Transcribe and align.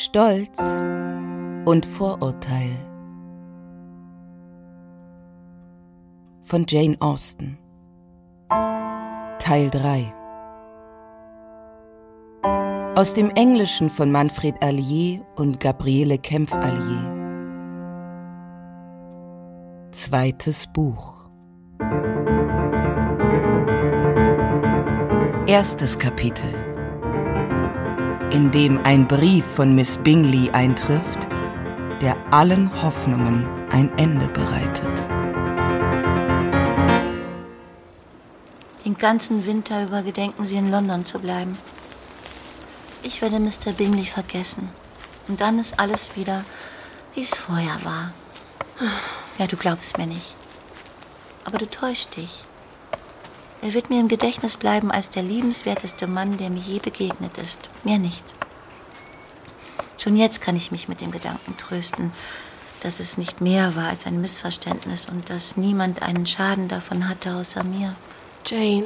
Stolz 0.00 0.60
und 1.64 1.84
Vorurteil. 1.84 2.70
Von 6.44 6.66
Jane 6.68 6.96
Austen. 7.00 7.58
Teil 9.40 9.70
3 9.70 10.14
Aus 12.94 13.12
dem 13.12 13.30
Englischen 13.30 13.90
von 13.90 14.12
Manfred 14.12 14.54
Allier 14.62 15.26
und 15.34 15.58
Gabriele 15.58 16.16
Kempf-Allier. 16.16 17.12
Zweites 19.90 20.68
Buch. 20.72 21.28
Erstes 25.48 25.98
Kapitel 25.98 26.67
in 28.30 28.50
dem 28.50 28.78
ein 28.84 29.08
Brief 29.08 29.44
von 29.44 29.74
Miss 29.74 29.96
Bingley 29.96 30.50
eintrifft, 30.50 31.28
der 32.02 32.16
allen 32.30 32.70
Hoffnungen 32.82 33.46
ein 33.70 33.90
Ende 33.96 34.28
bereitet. 34.28 34.90
Den 38.84 38.96
ganzen 38.98 39.46
Winter 39.46 39.84
über 39.84 40.02
gedenken 40.02 40.46
Sie 40.46 40.56
in 40.56 40.70
London 40.70 41.04
zu 41.04 41.18
bleiben. 41.18 41.56
Ich 43.02 43.22
werde 43.22 43.40
Mr. 43.40 43.72
Bingley 43.76 44.04
vergessen. 44.04 44.68
Und 45.28 45.40
dann 45.40 45.58
ist 45.58 45.78
alles 45.78 46.16
wieder, 46.16 46.44
wie 47.14 47.22
es 47.22 47.34
vorher 47.36 47.82
war. 47.84 48.12
Ja, 49.38 49.46
du 49.46 49.56
glaubst 49.56 49.96
mir 49.98 50.06
nicht. 50.06 50.34
Aber 51.44 51.58
du 51.58 51.68
täuschst 51.68 52.16
dich. 52.16 52.44
Er 53.60 53.74
wird 53.74 53.90
mir 53.90 53.98
im 53.98 54.08
Gedächtnis 54.08 54.56
bleiben 54.56 54.92
als 54.92 55.10
der 55.10 55.22
liebenswerteste 55.22 56.06
Mann, 56.06 56.36
der 56.38 56.48
mir 56.48 56.60
je 56.60 56.78
begegnet 56.78 57.36
ist. 57.38 57.68
Mehr 57.84 57.98
nicht. 57.98 58.22
Schon 59.96 60.16
jetzt 60.16 60.40
kann 60.40 60.54
ich 60.54 60.70
mich 60.70 60.86
mit 60.86 61.00
dem 61.00 61.10
Gedanken 61.10 61.56
trösten, 61.56 62.12
dass 62.82 63.00
es 63.00 63.18
nicht 63.18 63.40
mehr 63.40 63.74
war 63.74 63.88
als 63.88 64.06
ein 64.06 64.20
Missverständnis 64.20 65.06
und 65.06 65.28
dass 65.28 65.56
niemand 65.56 66.02
einen 66.02 66.24
Schaden 66.24 66.68
davon 66.68 67.08
hatte 67.08 67.34
außer 67.34 67.64
mir. 67.64 67.96
Jane, 68.46 68.84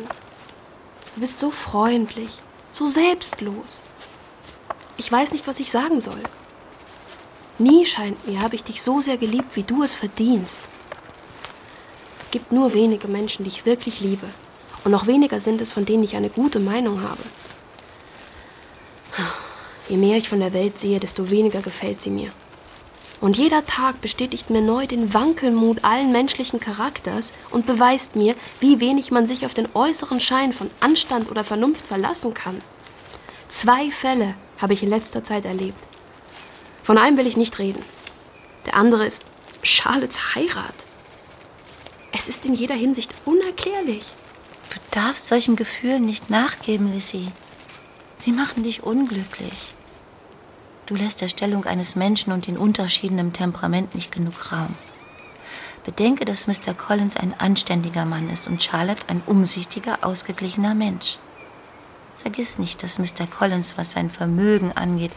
du 1.14 1.20
bist 1.20 1.38
so 1.38 1.50
freundlich, 1.50 2.40
so 2.72 2.86
selbstlos. 2.86 3.82
Ich 4.96 5.12
weiß 5.12 5.32
nicht, 5.32 5.46
was 5.46 5.60
ich 5.60 5.70
sagen 5.70 6.00
soll. 6.00 6.22
Nie 7.58 7.84
scheint 7.84 8.26
mir, 8.26 8.40
habe 8.40 8.54
ich 8.54 8.64
dich 8.64 8.80
so 8.80 9.02
sehr 9.02 9.18
geliebt, 9.18 9.54
wie 9.54 9.62
du 9.62 9.82
es 9.82 9.92
verdienst. 9.92 10.58
Es 12.22 12.30
gibt 12.30 12.52
nur 12.52 12.72
wenige 12.72 13.08
Menschen, 13.08 13.44
die 13.44 13.50
ich 13.50 13.66
wirklich 13.66 14.00
liebe. 14.00 14.26
Und 14.84 14.90
noch 14.90 15.06
weniger 15.06 15.40
sind 15.40 15.60
es, 15.60 15.72
von 15.72 15.84
denen 15.84 16.02
ich 16.02 16.16
eine 16.16 16.30
gute 16.30 16.60
Meinung 16.60 17.02
habe. 17.02 17.22
Je 19.88 19.96
mehr 19.96 20.16
ich 20.16 20.28
von 20.28 20.40
der 20.40 20.52
Welt 20.52 20.78
sehe, 20.78 20.98
desto 20.98 21.30
weniger 21.30 21.60
gefällt 21.60 22.00
sie 22.00 22.10
mir. 22.10 22.32
Und 23.20 23.38
jeder 23.38 23.64
Tag 23.64 24.00
bestätigt 24.00 24.50
mir 24.50 24.62
neu 24.62 24.86
den 24.86 25.14
Wankelmut 25.14 25.84
allen 25.84 26.10
menschlichen 26.10 26.58
Charakters 26.58 27.32
und 27.50 27.66
beweist 27.66 28.16
mir, 28.16 28.34
wie 28.58 28.80
wenig 28.80 29.12
man 29.12 29.28
sich 29.28 29.46
auf 29.46 29.54
den 29.54 29.68
äußeren 29.74 30.18
Schein 30.18 30.52
von 30.52 30.70
Anstand 30.80 31.30
oder 31.30 31.44
Vernunft 31.44 31.86
verlassen 31.86 32.34
kann. 32.34 32.58
Zwei 33.48 33.90
Fälle 33.92 34.34
habe 34.58 34.72
ich 34.72 34.82
in 34.82 34.88
letzter 34.88 35.22
Zeit 35.22 35.44
erlebt. 35.44 35.78
Von 36.82 36.98
einem 36.98 37.16
will 37.16 37.28
ich 37.28 37.36
nicht 37.36 37.60
reden. 37.60 37.84
Der 38.66 38.74
andere 38.74 39.04
ist 39.04 39.24
Charlottes 39.62 40.34
Heirat. 40.34 40.74
Es 42.12 42.28
ist 42.28 42.44
in 42.44 42.54
jeder 42.54 42.74
Hinsicht 42.74 43.10
unerklärlich. 43.24 44.04
Du 44.92 45.00
darfst 45.00 45.28
solchen 45.28 45.56
Gefühlen 45.56 46.04
nicht 46.04 46.28
nachgeben, 46.28 46.92
Lissy. 46.92 47.32
Sie 48.18 48.30
machen 48.30 48.62
dich 48.62 48.82
unglücklich. 48.82 49.74
Du 50.84 50.94
lässt 50.94 51.22
der 51.22 51.28
Stellung 51.28 51.64
eines 51.64 51.96
Menschen 51.96 52.30
und 52.30 52.46
den 52.46 52.58
Unterschieden 52.58 53.18
im 53.18 53.32
Temperament 53.32 53.94
nicht 53.94 54.12
genug 54.12 54.52
Raum. 54.52 54.76
Bedenke, 55.82 56.26
dass 56.26 56.46
Mr. 56.46 56.74
Collins 56.76 57.16
ein 57.16 57.32
anständiger 57.32 58.04
Mann 58.04 58.28
ist 58.28 58.46
und 58.48 58.62
Charlotte 58.62 59.08
ein 59.08 59.22
umsichtiger, 59.24 60.00
ausgeglichener 60.02 60.74
Mensch. 60.74 61.16
Vergiss 62.18 62.58
nicht, 62.58 62.82
dass 62.82 62.98
Mr. 62.98 63.26
Collins, 63.26 63.78
was 63.78 63.92
sein 63.92 64.10
Vermögen 64.10 64.72
angeht, 64.72 65.12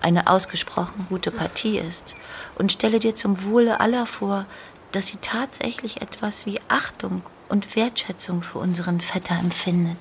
eine 0.00 0.26
ausgesprochen 0.26 1.04
gute 1.10 1.32
Partie 1.32 1.76
ist. 1.78 2.14
Und 2.54 2.72
stelle 2.72 2.98
dir 2.98 3.14
zum 3.14 3.44
Wohle 3.44 3.80
aller 3.80 4.06
vor, 4.06 4.46
dass 4.92 5.08
sie 5.08 5.18
tatsächlich 5.20 6.00
etwas 6.00 6.46
wie 6.46 6.60
Achtung 6.68 7.20
und 7.48 7.76
Wertschätzung 7.76 8.42
für 8.42 8.58
unseren 8.58 9.00
Vetter 9.00 9.38
empfindet. 9.38 9.96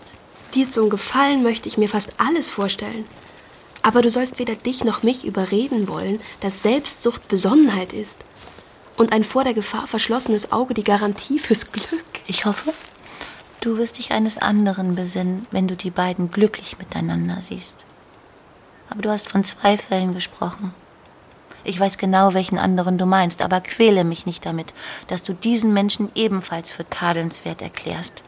Dir 0.54 0.70
zum 0.70 0.90
Gefallen 0.90 1.44
möchte 1.44 1.68
ich 1.68 1.78
mir 1.78 1.90
fast 1.90 2.14
alles 2.18 2.50
vorstellen. 2.50 3.06
Aber 3.82 4.02
du 4.02 4.10
sollst 4.10 4.40
weder 4.40 4.56
dich 4.56 4.84
noch 4.84 5.04
mich 5.04 5.26
überreden 5.26 5.88
wollen, 5.88 6.20
dass 6.42 6.62
Selbstsucht 6.62 7.28
Besonnenheit 7.28 7.94
ist 7.94 8.24
und 8.98 9.14
ein 9.14 9.24
vor 9.24 9.44
der 9.44 9.54
Gefahr 9.54 9.88
verschlossenes 9.88 10.52
Auge 10.52 10.74
die 10.74 10.84
Garantie 10.84 11.40
fürs 11.40 11.72
Glück. 11.72 12.06
Ich 12.26 12.46
hoffe, 12.46 12.74
du 13.62 13.78
wirst 13.78 13.98
dich 13.98 14.12
eines 14.12 14.38
anderen 14.38 14.96
besinnen, 14.96 15.46
wenn 15.52 15.68
du 15.68 15.76
die 15.76 15.92
beiden 15.92 16.32
glücklich 16.32 16.78
miteinander 16.80 17.40
siehst. 17.42 17.86
Aber 18.90 19.02
du 19.02 19.10
hast 19.10 19.30
von 19.30 19.44
zwei 19.44 19.78
Fällen 19.78 20.14
gesprochen. 20.14 20.74
Ich 21.68 21.78
weiß 21.78 21.98
genau, 21.98 22.34
welchen 22.34 22.58
anderen 22.58 22.98
du 22.98 23.06
meinst, 23.06 23.42
aber 23.42 23.60
quäle 23.60 24.06
mich 24.06 24.26
nicht 24.26 24.46
damit, 24.46 24.74
dass 25.08 25.24
du 25.24 25.34
diesen 25.34 25.74
Menschen 25.74 26.10
ebenfalls 26.16 26.72
für 26.72 26.90
tadelnswert 26.90 27.62
erklärst. 27.62 28.24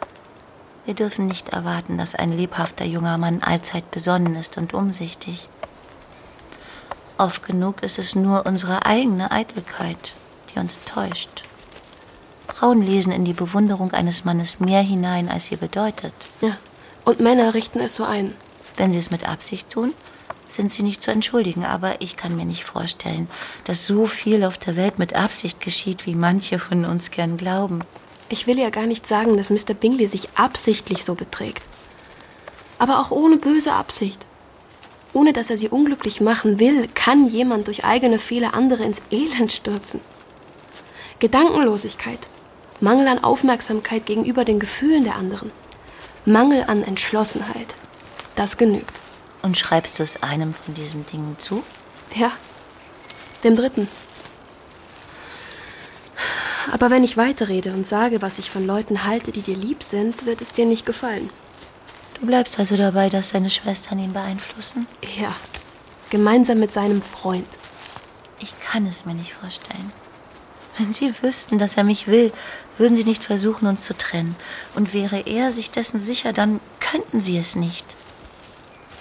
Wir 0.85 0.93
dürfen 0.93 1.27
nicht 1.27 1.47
erwarten, 1.47 1.97
dass 1.97 2.15
ein 2.15 2.37
lebhafter 2.37 2.83
junger 2.83 3.17
Mann 3.17 3.41
allzeit 3.41 3.91
besonnen 3.91 4.35
ist 4.35 4.57
und 4.57 4.73
umsichtig. 4.73 5.47
Oft 7.17 7.45
genug 7.45 7.81
ist 7.81 7.97
es 7.97 8.13
nur 8.13 8.45
unsere 8.45 8.85
eigene 8.85 9.31
Eitelkeit, 9.31 10.15
die 10.53 10.59
uns 10.59 10.81
täuscht. 10.83 11.45
Frauen 12.45 12.81
lesen 12.81 13.13
in 13.13 13.23
die 13.23 13.31
Bewunderung 13.31 13.93
eines 13.93 14.25
Mannes 14.25 14.59
mehr 14.59 14.81
hinein, 14.81 15.29
als 15.29 15.45
sie 15.45 15.55
bedeutet. 15.55 16.11
Ja, 16.41 16.57
und 17.05 17.21
Männer 17.21 17.53
richten 17.53 17.79
es 17.79 17.95
so 17.95 18.03
ein. 18.03 18.33
Wenn 18.75 18.91
sie 18.91 18.99
es 18.99 19.11
mit 19.11 19.25
Absicht 19.25 19.69
tun, 19.69 19.93
sind 20.51 20.71
sie 20.71 20.83
nicht 20.83 21.01
zu 21.01 21.11
entschuldigen, 21.11 21.65
aber 21.65 22.01
ich 22.01 22.17
kann 22.17 22.35
mir 22.35 22.45
nicht 22.45 22.63
vorstellen, 22.63 23.29
dass 23.65 23.87
so 23.87 24.05
viel 24.07 24.43
auf 24.43 24.57
der 24.57 24.75
Welt 24.75 24.99
mit 24.99 25.13
Absicht 25.13 25.61
geschieht, 25.61 26.05
wie 26.05 26.15
manche 26.15 26.59
von 26.59 26.85
uns 26.85 27.11
gern 27.11 27.37
glauben. 27.37 27.81
Ich 28.29 28.47
will 28.47 28.59
ja 28.59 28.69
gar 28.69 28.85
nicht 28.85 29.07
sagen, 29.07 29.37
dass 29.37 29.49
Mr. 29.49 29.73
Bingley 29.73 30.07
sich 30.07 30.29
absichtlich 30.35 31.03
so 31.03 31.15
beträgt. 31.15 31.63
Aber 32.77 32.99
auch 32.99 33.11
ohne 33.11 33.37
böse 33.37 33.73
Absicht. 33.73 34.25
Ohne 35.13 35.33
dass 35.33 35.49
er 35.49 35.57
sie 35.57 35.69
unglücklich 35.69 36.21
machen 36.21 36.59
will, 36.59 36.87
kann 36.93 37.27
jemand 37.27 37.67
durch 37.67 37.83
eigene 37.83 38.19
Fehler 38.19 38.53
andere 38.53 38.83
ins 38.83 39.01
Elend 39.11 39.51
stürzen. 39.51 40.01
Gedankenlosigkeit, 41.17 42.19
Mangel 42.79 43.07
an 43.07 43.23
Aufmerksamkeit 43.23 44.05
gegenüber 44.05 44.45
den 44.45 44.59
Gefühlen 44.59 45.03
der 45.03 45.15
anderen, 45.15 45.51
Mangel 46.25 46.63
an 46.67 46.83
Entschlossenheit, 46.83 47.75
das 48.35 48.55
genügt. 48.55 48.93
Und 49.41 49.57
schreibst 49.57 49.99
du 49.99 50.03
es 50.03 50.21
einem 50.21 50.53
von 50.53 50.73
diesen 50.73 51.05
Dingen 51.05 51.37
zu? 51.39 51.63
Ja, 52.15 52.31
dem 53.43 53.55
dritten. 53.55 53.87
Aber 56.71 56.89
wenn 56.89 57.03
ich 57.03 57.17
weiterrede 57.17 57.73
und 57.73 57.87
sage, 57.87 58.21
was 58.21 58.37
ich 58.37 58.51
von 58.51 58.65
Leuten 58.65 59.05
halte, 59.05 59.31
die 59.31 59.41
dir 59.41 59.55
lieb 59.55 59.83
sind, 59.83 60.25
wird 60.25 60.41
es 60.41 60.53
dir 60.53 60.65
nicht 60.65 60.85
gefallen. 60.85 61.29
Du 62.19 62.27
bleibst 62.27 62.59
also 62.59 62.75
dabei, 62.75 63.09
dass 63.09 63.29
seine 63.29 63.49
Schwestern 63.49 63.97
ihn 63.99 64.13
beeinflussen? 64.13 64.85
Ja, 65.17 65.33
gemeinsam 66.09 66.59
mit 66.59 66.71
seinem 66.71 67.01
Freund. 67.01 67.47
Ich 68.39 68.59
kann 68.59 68.85
es 68.85 69.05
mir 69.05 69.13
nicht 69.13 69.33
vorstellen. 69.33 69.91
Wenn 70.77 70.93
sie 70.93 71.13
wüssten, 71.21 71.57
dass 71.57 71.75
er 71.75 71.83
mich 71.83 72.07
will, 72.07 72.31
würden 72.77 72.95
sie 72.95 73.03
nicht 73.03 73.23
versuchen, 73.23 73.67
uns 73.67 73.83
zu 73.83 73.97
trennen. 73.97 74.35
Und 74.75 74.93
wäre 74.93 75.21
er 75.25 75.51
sich 75.51 75.71
dessen 75.71 75.99
sicher, 75.99 76.33
dann 76.33 76.59
könnten 76.79 77.19
sie 77.19 77.37
es 77.37 77.55
nicht. 77.55 77.85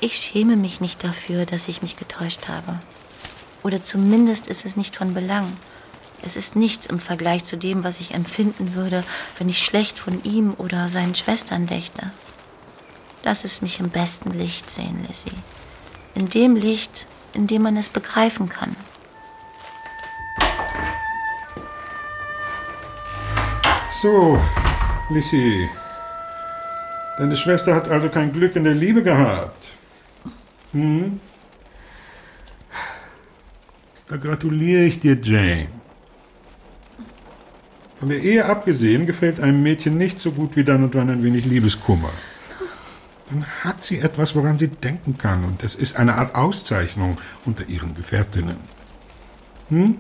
Ich 0.01 0.17
schäme 0.17 0.57
mich 0.57 0.81
nicht 0.81 1.03
dafür, 1.03 1.45
dass 1.45 1.67
ich 1.67 1.83
mich 1.83 1.97
getäuscht 1.97 2.47
habe. 2.47 2.79
Oder 3.65 3.83
zumindest 3.83 4.47
ist 4.47 4.65
es 4.65 4.77
nicht 4.77 4.95
von 4.95 5.13
Belang. 5.13 5.57
Es 6.25 6.37
ist 6.37 6.55
nichts 6.55 6.87
im 6.87 7.01
Vergleich 7.01 7.43
zu 7.43 7.57
dem, 7.57 7.83
was 7.83 7.99
ich 7.99 8.15
empfinden 8.15 8.75
würde, 8.75 9.03
wenn 9.39 9.49
ich 9.49 9.59
schlecht 9.59 9.99
von 9.99 10.23
ihm 10.23 10.55
oder 10.57 10.89
seinen 10.89 11.17
Schwestern 11.17 11.67
dächte. 11.67 12.13
Lass 13.25 13.45
es 13.45 13.61
mich 13.61 13.81
im 13.81 13.91
besten 13.91 14.31
Licht 14.31 14.71
sehen, 14.71 15.05
Lizzie. 15.09 15.33
In 16.15 16.29
dem 16.29 16.55
Licht, 16.55 17.07
in 17.33 17.49
dem 17.49 17.63
man 17.63 17.77
es 17.77 17.89
begreifen 17.89 18.49
kann. 18.49 18.77
So, 24.01 24.41
Lissy. 25.11 25.69
Deine 27.19 27.37
Schwester 27.37 27.75
hat 27.75 27.89
also 27.89 28.09
kein 28.09 28.33
Glück 28.33 28.55
in 28.55 28.63
der 28.63 28.75
Liebe 28.75 29.03
gehabt. 29.03 29.58
Hm? 30.73 31.21
Da 34.09 34.17
gratuliere 34.17 34.85
ich 34.85 35.01
dir, 35.01 35.19
Jane. 35.21 35.69
Von 37.97 38.09
der 38.09 38.23
Ehe 38.23 38.45
abgesehen 38.47 39.07
gefällt 39.07 39.41
einem 39.41 39.63
Mädchen 39.63 39.99
nicht 39.99 40.21
so 40.21 40.31
gut 40.31 40.57
wie 40.57 40.65
dann 40.65 40.85
und 40.85 40.95
wann 40.95 41.11
ein 41.11 41.23
wenig 41.23 41.45
Liebeskummer. 41.45 42.11
dann 43.29 43.45
hat 43.65 43.83
sie 43.83 43.99
etwas, 43.99 44.35
woran 44.35 44.57
sie 44.57 44.69
denken 44.69 45.19
kann. 45.19 45.45
Und 45.45 45.63
es 45.63 45.75
ist 45.75 45.97
eine 45.97 46.15
Art 46.15 46.35
Auszeichnung 46.35 47.19
unter 47.45 47.69
ihren 47.69 47.95
Gefährtinnen. 47.95 48.57
Hm? 49.69 49.99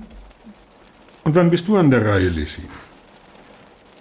Und 1.24 1.34
wann 1.34 1.50
bist 1.50 1.68
du 1.68 1.76
an 1.76 1.90
der 1.90 2.06
Reihe, 2.06 2.28
Lissy? 2.28 2.62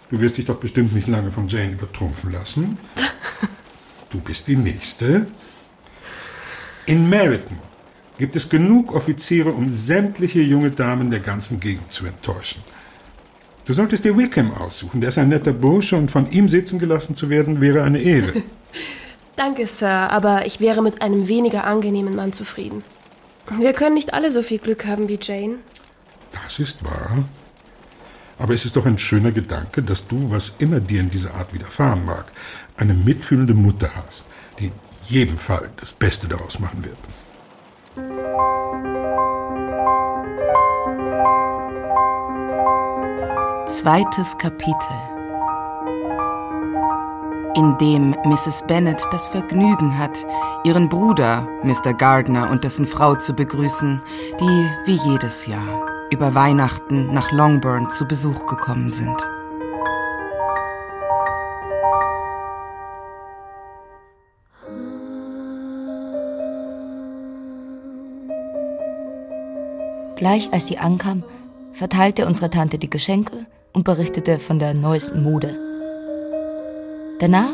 Du 0.10 0.22
wirst 0.22 0.38
dich 0.38 0.46
doch 0.46 0.58
bestimmt 0.58 0.94
nicht 0.94 1.08
lange 1.08 1.32
von 1.32 1.48
Jane 1.48 1.74
übertrumpfen 1.74 2.32
lassen. 2.32 2.78
Du 4.10 4.22
bist 4.22 4.48
die 4.48 4.56
Nächste. 4.56 5.28
In 6.88 7.10
Meriton 7.10 7.58
gibt 8.18 8.38
es 8.38 8.48
genug 8.48 8.96
Offiziere, 8.96 9.52
um 9.52 9.74
sämtliche 9.74 10.40
junge 10.40 10.72
Damen 10.72 11.12
der 11.12 11.20
ganzen 11.20 11.60
Gegend 11.60 11.92
zu 11.92 12.06
enttäuschen. 12.06 12.64
Du 13.66 13.74
solltest 13.74 14.06
dir 14.06 14.18
Wickham 14.18 14.54
aussuchen. 14.54 15.02
Der 15.02 15.10
ist 15.10 15.18
ein 15.18 15.28
netter 15.28 15.52
Bursche 15.52 15.98
und 15.98 16.10
von 16.10 16.32
ihm 16.32 16.48
sitzen 16.48 16.80
gelassen 16.80 17.14
zu 17.14 17.30
werden, 17.30 17.60
wäre 17.60 17.84
eine 17.84 18.00
Ehre. 18.00 18.42
Danke, 19.36 19.68
Sir, 19.68 19.90
aber 19.90 20.46
ich 20.46 20.62
wäre 20.62 20.82
mit 20.82 21.02
einem 21.02 21.28
weniger 21.28 21.66
angenehmen 21.66 22.16
Mann 22.16 22.32
zufrieden. 22.32 22.86
Wir 23.60 23.74
können 23.74 23.96
nicht 23.96 24.14
alle 24.14 24.32
so 24.32 24.42
viel 24.42 24.60
Glück 24.60 24.86
haben 24.86 25.10
wie 25.10 25.20
Jane. 25.22 25.56
Das 26.32 26.58
ist 26.58 26.86
wahr. 26.86 27.26
Aber 28.40 28.54
es 28.54 28.64
ist 28.64 28.78
doch 28.78 28.86
ein 28.86 28.98
schöner 28.98 29.34
Gedanke, 29.34 29.84
dass 29.84 30.08
du, 30.08 30.32
was 30.32 30.54
immer 30.60 30.80
dir 30.80 31.02
in 31.02 31.10
dieser 31.10 31.34
Art 31.34 31.54
widerfahren 31.54 32.06
mag, 32.06 32.32
eine 32.78 32.94
mitfühlende 32.94 33.54
Mutter 33.54 33.92
hast, 33.94 34.24
die 34.60 34.72
jedem 35.10 35.38
Fall 35.38 35.70
das 35.78 35.92
Beste 35.92 36.28
daraus 36.28 36.60
machen 36.60 36.84
wird. 36.84 36.98
Zweites 43.68 44.38
Kapitel 44.38 44.96
in 47.58 47.76
dem 47.80 48.12
Mrs. 48.24 48.64
Bennet 48.68 49.04
das 49.12 49.26
Vergnügen 49.28 49.98
hat, 49.98 50.26
ihren 50.64 50.90
Bruder, 50.90 51.48
Mr. 51.64 51.92
Gardner, 51.94 52.52
und 52.52 52.64
dessen 52.64 52.86
Frau 52.86 53.16
zu 53.16 53.34
begrüßen, 53.34 54.00
die, 54.40 54.70
wie 54.86 55.00
jedes 55.10 55.48
Jahr, 55.48 55.82
über 56.12 56.36
Weihnachten 56.36 57.12
nach 57.12 57.32
Longbourn 57.32 57.90
zu 57.90 58.08
Besuch 58.08 58.46
gekommen 58.46 58.92
sind. 58.92 59.18
Gleich 70.18 70.52
als 70.52 70.66
sie 70.66 70.80
ankam, 70.80 71.24
verteilte 71.74 72.26
unsere 72.26 72.50
Tante 72.50 72.80
die 72.80 72.90
Geschenke 72.90 73.46
und 73.72 73.84
berichtete 73.84 74.40
von 74.40 74.58
der 74.58 74.74
neuesten 74.74 75.22
Mode. 75.22 75.56
Danach 77.20 77.54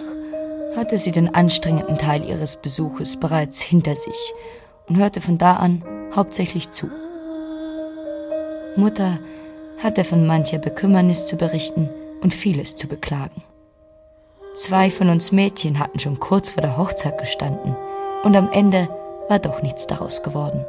hatte 0.77 0.97
sie 0.97 1.11
den 1.11 1.35
anstrengenden 1.35 1.97
Teil 1.97 2.23
ihres 2.23 2.55
Besuches 2.55 3.17
bereits 3.17 3.61
hinter 3.61 3.97
sich 3.97 4.33
und 4.87 4.97
hörte 4.97 5.19
von 5.19 5.37
da 5.37 5.57
an 5.57 5.83
hauptsächlich 6.15 6.71
zu. 6.71 6.89
Mutter 8.77 9.19
hatte 9.83 10.05
von 10.05 10.25
mancher 10.25 10.57
Bekümmernis 10.57 11.25
zu 11.25 11.35
berichten 11.35 11.89
und 12.21 12.33
vieles 12.33 12.75
zu 12.75 12.87
beklagen. 12.87 13.43
Zwei 14.55 14.89
von 14.89 15.09
uns 15.09 15.33
Mädchen 15.33 15.79
hatten 15.79 15.99
schon 15.99 16.19
kurz 16.19 16.51
vor 16.51 16.61
der 16.61 16.77
Hochzeit 16.77 17.17
gestanden 17.17 17.75
und 18.23 18.37
am 18.37 18.49
Ende 18.51 18.87
war 19.27 19.39
doch 19.39 19.61
nichts 19.61 19.85
daraus 19.85 20.23
geworden. 20.23 20.65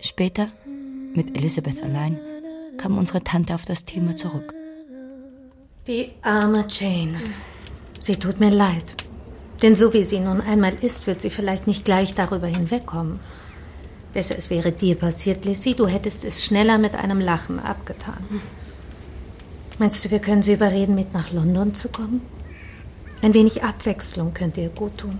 Später, 0.00 0.48
mit 1.14 1.36
Elisabeth 1.36 1.82
allein, 1.82 2.18
kam 2.76 2.98
unsere 2.98 3.22
Tante 3.24 3.54
auf 3.54 3.64
das 3.64 3.84
Thema 3.84 4.14
zurück. 4.14 4.54
Die 5.86 6.10
arme 6.22 6.66
Jane. 6.68 7.18
Sie 7.98 8.16
tut 8.16 8.38
mir 8.38 8.50
leid. 8.50 8.94
Denn 9.62 9.74
so 9.74 9.92
wie 9.92 10.04
sie 10.04 10.20
nun 10.20 10.40
einmal 10.40 10.74
ist, 10.82 11.06
wird 11.06 11.20
sie 11.20 11.30
vielleicht 11.30 11.66
nicht 11.66 11.84
gleich 11.84 12.14
darüber 12.14 12.46
hinwegkommen. 12.46 13.18
Besser 14.12 14.38
es 14.38 14.50
wäre 14.50 14.70
dir 14.70 14.94
passiert, 14.94 15.44
Lissy, 15.44 15.74
du 15.74 15.86
hättest 15.86 16.24
es 16.24 16.44
schneller 16.44 16.78
mit 16.78 16.94
einem 16.94 17.20
Lachen 17.20 17.58
abgetan. 17.58 18.40
Meinst 19.78 20.04
du, 20.04 20.10
wir 20.10 20.20
können 20.20 20.42
sie 20.42 20.54
überreden, 20.54 20.94
mit 20.94 21.12
nach 21.12 21.32
London 21.32 21.74
zu 21.74 21.88
kommen? 21.88 22.22
Ein 23.20 23.34
wenig 23.34 23.64
Abwechslung 23.64 24.32
könnte 24.32 24.60
ihr 24.60 24.68
gut 24.68 24.98
tun. 24.98 25.18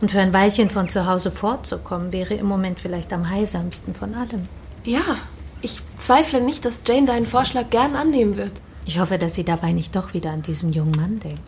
Und 0.00 0.10
für 0.12 0.20
ein 0.20 0.32
Weilchen 0.32 0.70
von 0.70 0.88
zu 0.88 1.06
Hause 1.06 1.30
fortzukommen, 1.30 2.12
wäre 2.12 2.34
im 2.34 2.46
Moment 2.46 2.80
vielleicht 2.80 3.12
am 3.12 3.28
heilsamsten 3.28 3.94
von 3.94 4.14
allem. 4.14 4.48
Ja, 4.84 5.16
ich 5.60 5.80
zweifle 5.96 6.40
nicht, 6.40 6.64
dass 6.64 6.82
Jane 6.86 7.06
deinen 7.06 7.26
Vorschlag 7.26 7.70
gern 7.70 7.96
annehmen 7.96 8.36
wird. 8.36 8.52
Ich 8.86 9.00
hoffe, 9.00 9.18
dass 9.18 9.34
sie 9.34 9.44
dabei 9.44 9.72
nicht 9.72 9.96
doch 9.96 10.14
wieder 10.14 10.30
an 10.30 10.42
diesen 10.42 10.72
jungen 10.72 10.92
Mann 10.92 11.20
denkt. 11.20 11.42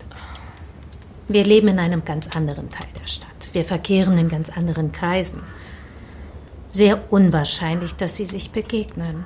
Wir 1.29 1.45
leben 1.45 1.69
in 1.69 1.79
einem 1.79 2.05
ganz 2.05 2.37
anderen 2.37 2.71
Teil 2.71 2.89
der 3.01 3.07
Stadt. 3.07 3.31
Wir 3.53 3.65
verkehren 3.65 4.19
in 4.19 4.29
ganz 4.29 4.51
anderen 4.51 4.91
Kreisen. 4.91 5.43
Sehr 6.73 7.13
unwahrscheinlich, 7.13 7.95
dass 7.95 8.17
sie 8.17 8.27
sich 8.27 8.51
begegnen. 8.51 9.25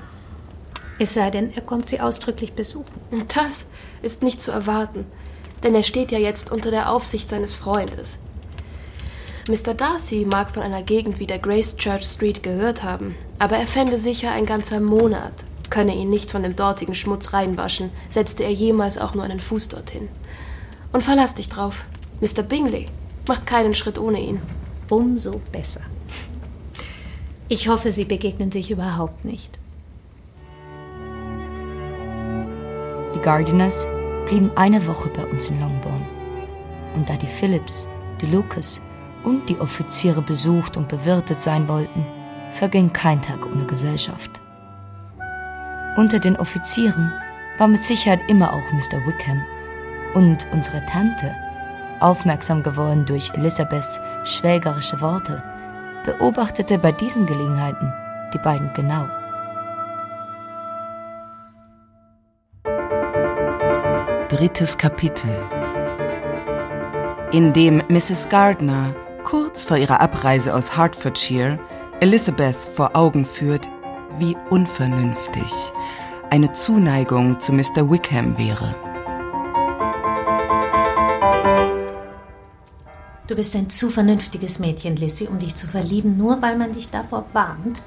Es 0.98 1.14
sei 1.14 1.30
denn, 1.30 1.52
er 1.54 1.62
kommt 1.62 1.88
sie 1.88 2.00
ausdrücklich 2.00 2.52
besuchen. 2.52 3.00
Das 3.34 3.66
ist 4.02 4.22
nicht 4.22 4.40
zu 4.40 4.52
erwarten, 4.52 5.06
denn 5.62 5.74
er 5.74 5.82
steht 5.82 6.12
ja 6.12 6.18
jetzt 6.18 6.52
unter 6.52 6.70
der 6.70 6.90
Aufsicht 6.90 7.28
seines 7.28 7.54
Freundes. 7.54 8.18
Mr. 9.46 9.74
Darcy 9.74 10.26
mag 10.30 10.50
von 10.50 10.62
einer 10.62 10.82
Gegend 10.82 11.18
wie 11.18 11.26
der 11.26 11.38
Grace 11.38 11.76
Church 11.76 12.04
Street 12.04 12.42
gehört 12.42 12.82
haben, 12.82 13.14
aber 13.38 13.56
er 13.56 13.66
fände 13.66 13.98
sicher 13.98 14.30
ein 14.30 14.46
ganzer 14.46 14.80
Monat, 14.80 15.34
könne 15.68 15.94
ihn 15.94 16.08
nicht 16.08 16.30
von 16.30 16.42
dem 16.42 16.56
dortigen 16.56 16.94
Schmutz 16.94 17.34
reinwaschen, 17.34 17.90
setzte 18.08 18.42
er 18.42 18.52
jemals 18.52 18.96
auch 18.96 19.14
nur 19.14 19.24
einen 19.24 19.40
Fuß 19.40 19.68
dorthin. 19.68 20.08
Und 20.94 21.04
verlass 21.04 21.34
dich 21.34 21.50
drauf, 21.50 21.84
Mr. 22.22 22.42
Bingley 22.42 22.86
macht 23.28 23.46
keinen 23.46 23.74
Schritt 23.74 23.98
ohne 23.98 24.20
ihn. 24.20 24.40
Umso 24.88 25.40
besser. 25.52 25.80
Ich 27.48 27.68
hoffe, 27.68 27.92
sie 27.92 28.04
begegnen 28.04 28.50
sich 28.50 28.70
überhaupt 28.70 29.24
nicht. 29.24 29.58
Die 33.14 33.20
Gardiners 33.20 33.86
blieben 34.26 34.50
eine 34.56 34.86
Woche 34.86 35.10
bei 35.10 35.26
uns 35.26 35.48
in 35.48 35.60
Longbourn. 35.60 36.06
Und 36.94 37.08
da 37.08 37.16
die 37.16 37.26
Phillips, 37.26 37.88
die 38.20 38.26
Lucas 38.26 38.80
und 39.24 39.48
die 39.48 39.60
Offiziere 39.60 40.22
besucht 40.22 40.76
und 40.76 40.88
bewirtet 40.88 41.40
sein 41.40 41.68
wollten, 41.68 42.06
verging 42.52 42.92
kein 42.92 43.20
Tag 43.20 43.44
ohne 43.46 43.64
Gesellschaft. 43.64 44.40
Unter 45.96 46.18
den 46.18 46.36
Offizieren 46.36 47.12
war 47.58 47.68
mit 47.68 47.80
Sicherheit 47.80 48.20
immer 48.28 48.52
auch 48.52 48.72
Mr. 48.72 49.04
Wickham 49.06 49.42
und 50.14 50.46
unsere 50.52 50.84
Tante, 50.86 51.34
aufmerksam 52.00 52.62
geworden 52.62 53.04
durch 53.06 53.30
Elisabeths 53.34 54.00
schwägerische 54.24 55.00
Worte, 55.00 55.42
beobachtete 56.04 56.78
bei 56.78 56.92
diesen 56.92 57.26
Gelegenheiten 57.26 57.92
die 58.32 58.38
beiden 58.38 58.70
genau. 58.74 59.06
Drittes 64.28 64.76
Kapitel 64.76 65.30
in 67.30 67.52
dem 67.52 67.82
Mrs. 67.88 68.28
Gardner 68.28 68.94
kurz 69.24 69.64
vor 69.64 69.76
ihrer 69.76 70.00
Abreise 70.00 70.54
aus 70.54 70.76
Hertfordshire 70.76 71.58
Elizabeth 72.00 72.56
vor 72.56 72.94
Augen 72.94 73.24
führt, 73.24 73.68
wie 74.18 74.36
unvernünftig 74.50 75.50
eine 76.30 76.52
Zuneigung 76.52 77.40
zu 77.40 77.52
Mr. 77.52 77.90
Wickham 77.90 78.36
wäre. 78.38 78.74
Du 83.26 83.34
bist 83.34 83.56
ein 83.56 83.70
zu 83.70 83.88
vernünftiges 83.88 84.58
Mädchen, 84.58 84.96
Lissy, 84.96 85.26
um 85.26 85.38
dich 85.38 85.56
zu 85.56 85.66
verlieben, 85.66 86.18
nur 86.18 86.42
weil 86.42 86.58
man 86.58 86.74
dich 86.74 86.90
davor 86.90 87.24
warnt. 87.32 87.82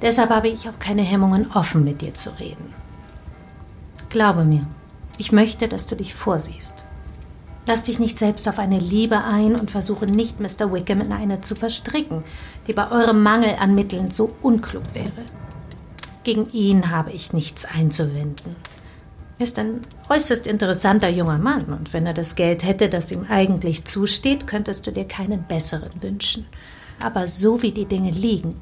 Deshalb 0.00 0.30
habe 0.30 0.48
ich 0.48 0.68
auch 0.68 0.78
keine 0.78 1.02
Hemmungen, 1.02 1.50
offen 1.52 1.84
mit 1.84 2.00
dir 2.00 2.14
zu 2.14 2.30
reden. 2.38 2.72
Glaube 4.08 4.44
mir, 4.44 4.62
ich 5.18 5.32
möchte, 5.32 5.68
dass 5.68 5.86
du 5.86 5.96
dich 5.96 6.14
vorsiehst. 6.14 6.79
Lass 7.70 7.84
dich 7.84 8.00
nicht 8.00 8.18
selbst 8.18 8.48
auf 8.48 8.58
eine 8.58 8.80
Liebe 8.80 9.22
ein 9.22 9.54
und 9.54 9.70
versuche 9.70 10.04
nicht, 10.04 10.40
Mr. 10.40 10.72
Wickham 10.72 11.02
in 11.02 11.12
eine 11.12 11.40
zu 11.40 11.54
verstricken, 11.54 12.24
die 12.66 12.72
bei 12.72 12.90
eurem 12.90 13.22
Mangel 13.22 13.54
an 13.60 13.76
Mitteln 13.76 14.10
so 14.10 14.34
unklug 14.42 14.82
wäre. 14.92 15.24
Gegen 16.24 16.46
ihn 16.50 16.90
habe 16.90 17.12
ich 17.12 17.32
nichts 17.32 17.64
einzuwenden. 17.64 18.56
Er 19.38 19.44
ist 19.44 19.56
ein 19.60 19.82
äußerst 20.08 20.48
interessanter 20.48 21.10
junger 21.10 21.38
Mann, 21.38 21.62
und 21.66 21.92
wenn 21.92 22.06
er 22.06 22.12
das 22.12 22.34
Geld 22.34 22.64
hätte, 22.64 22.88
das 22.88 23.12
ihm 23.12 23.26
eigentlich 23.28 23.84
zusteht, 23.84 24.48
könntest 24.48 24.88
du 24.88 24.90
dir 24.90 25.04
keinen 25.04 25.44
besseren 25.44 26.02
wünschen. 26.02 26.46
Aber 27.00 27.28
so 27.28 27.62
wie 27.62 27.70
die 27.70 27.86
Dinge 27.86 28.10
liegen, 28.10 28.56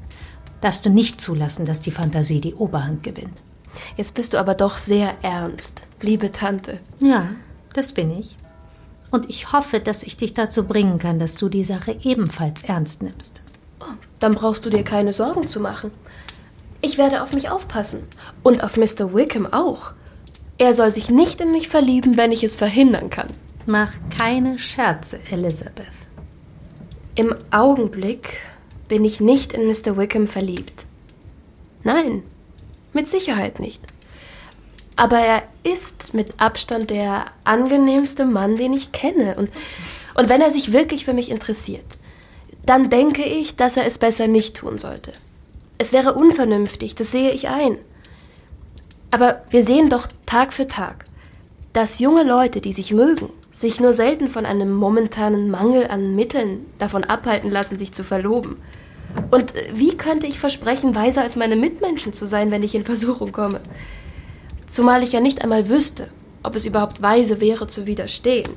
darfst 0.61 0.85
du 0.85 0.91
nicht 0.91 1.19
zulassen, 1.19 1.65
dass 1.65 1.81
die 1.81 1.89
Fantasie 1.89 2.41
die 2.41 2.53
Oberhand 2.53 3.01
gewinnt. 3.01 3.41
Jetzt 3.97 4.13
bist 4.13 4.33
du 4.33 4.37
aber 4.37 4.53
doch 4.53 4.77
sehr 4.77 5.15
ernst, 5.23 5.81
liebe 5.99 6.31
Tante. 6.31 6.79
Ja, 6.99 7.29
das 7.73 7.93
bin 7.93 8.11
ich. 8.11 8.37
Und 9.11 9.29
ich 9.29 9.51
hoffe, 9.51 9.79
dass 9.79 10.03
ich 10.03 10.17
dich 10.17 10.33
dazu 10.33 10.65
bringen 10.65 10.99
kann, 10.99 11.19
dass 11.19 11.35
du 11.35 11.49
die 11.49 11.63
Sache 11.63 11.97
ebenfalls 12.03 12.63
ernst 12.63 13.01
nimmst. 13.01 13.43
Oh, 13.79 13.85
dann 14.19 14.35
brauchst 14.35 14.65
du 14.65 14.69
dir 14.69 14.83
keine 14.83 15.13
Sorgen 15.13 15.47
zu 15.47 15.59
machen. 15.59 15.91
Ich 16.81 16.97
werde 16.97 17.23
auf 17.23 17.33
mich 17.33 17.49
aufpassen. 17.49 18.03
Und 18.43 18.63
auf 18.63 18.77
Mr. 18.77 19.13
Wickham 19.13 19.47
auch. 19.51 19.93
Er 20.57 20.73
soll 20.73 20.91
sich 20.91 21.09
nicht 21.09 21.41
in 21.41 21.51
mich 21.51 21.69
verlieben, 21.69 22.17
wenn 22.17 22.31
ich 22.31 22.43
es 22.43 22.55
verhindern 22.55 23.09
kann. 23.09 23.29
Mach 23.65 23.93
keine 24.15 24.57
Scherze, 24.57 25.19
Elizabeth. 25.31 25.85
Im 27.15 27.35
Augenblick 27.51 28.37
bin 28.87 29.05
ich 29.05 29.19
nicht 29.19 29.53
in 29.53 29.67
Mr. 29.67 29.97
Wickham 29.97 30.27
verliebt. 30.27 30.85
Nein, 31.83 32.23
mit 32.93 33.09
Sicherheit 33.09 33.59
nicht. 33.59 33.81
Aber 34.99 35.19
er 35.19 35.43
ist 35.63 36.13
mit 36.13 36.41
Abstand 36.41 36.89
der 36.89 37.27
angenehmste 37.45 38.25
Mann, 38.25 38.57
den 38.57 38.73
ich 38.73 38.91
kenne. 38.91 39.35
Und, 39.37 39.49
und 40.15 40.27
wenn 40.27 40.41
er 40.41 40.51
sich 40.51 40.73
wirklich 40.73 41.05
für 41.05 41.13
mich 41.13 41.31
interessiert, 41.31 41.85
dann 42.65 42.89
denke 42.89 43.23
ich, 43.23 43.55
dass 43.55 43.77
er 43.77 43.85
es 43.85 43.97
besser 43.97 44.27
nicht 44.27 44.57
tun 44.57 44.77
sollte. 44.77 45.13
Es 45.77 45.93
wäre 45.93 46.15
unvernünftig, 46.15 46.95
das 46.95 47.13
sehe 47.13 47.31
ich 47.31 47.47
ein. 47.47 47.77
Aber 49.09 49.41
wir 49.49 49.63
sehen 49.63 49.89
doch 49.89 50.05
Tag 50.25 50.51
für 50.51 50.67
Tag, 50.67 51.05
dass 51.71 51.99
junge 51.99 52.23
Leute, 52.23 52.59
die 52.59 52.73
sich 52.73 52.91
mögen, 52.91 53.29
sich 53.51 53.79
nur 53.79 53.93
selten 53.93 54.27
von 54.27 54.45
einem 54.45 54.73
momentanen 54.73 55.49
Mangel 55.49 55.87
an 55.87 56.13
Mitteln 56.13 56.65
davon 56.77 57.05
abhalten 57.05 57.49
lassen, 57.49 57.77
sich 57.77 57.93
zu 57.93 58.03
verloben. 58.03 58.57
Und 59.31 59.53
wie 59.73 59.95
könnte 59.95 60.27
ich 60.27 60.39
versprechen, 60.39 60.93
weiser 60.93 61.21
als 61.21 61.37
meine 61.37 61.55
Mitmenschen 61.55 62.11
zu 62.11 62.27
sein, 62.27 62.51
wenn 62.51 62.63
ich 62.63 62.75
in 62.75 62.83
Versuchung 62.83 63.31
komme? 63.31 63.61
Zumal 64.69 65.01
ich 65.01 65.13
ja 65.13 65.19
nicht 65.19 65.41
einmal 65.41 65.67
wüsste, 65.67 66.09
ob 66.43 66.55
es 66.55 66.67
überhaupt 66.67 67.01
weise 67.01 67.41
wäre 67.41 67.67
zu 67.67 67.87
widerstehen. 67.87 68.53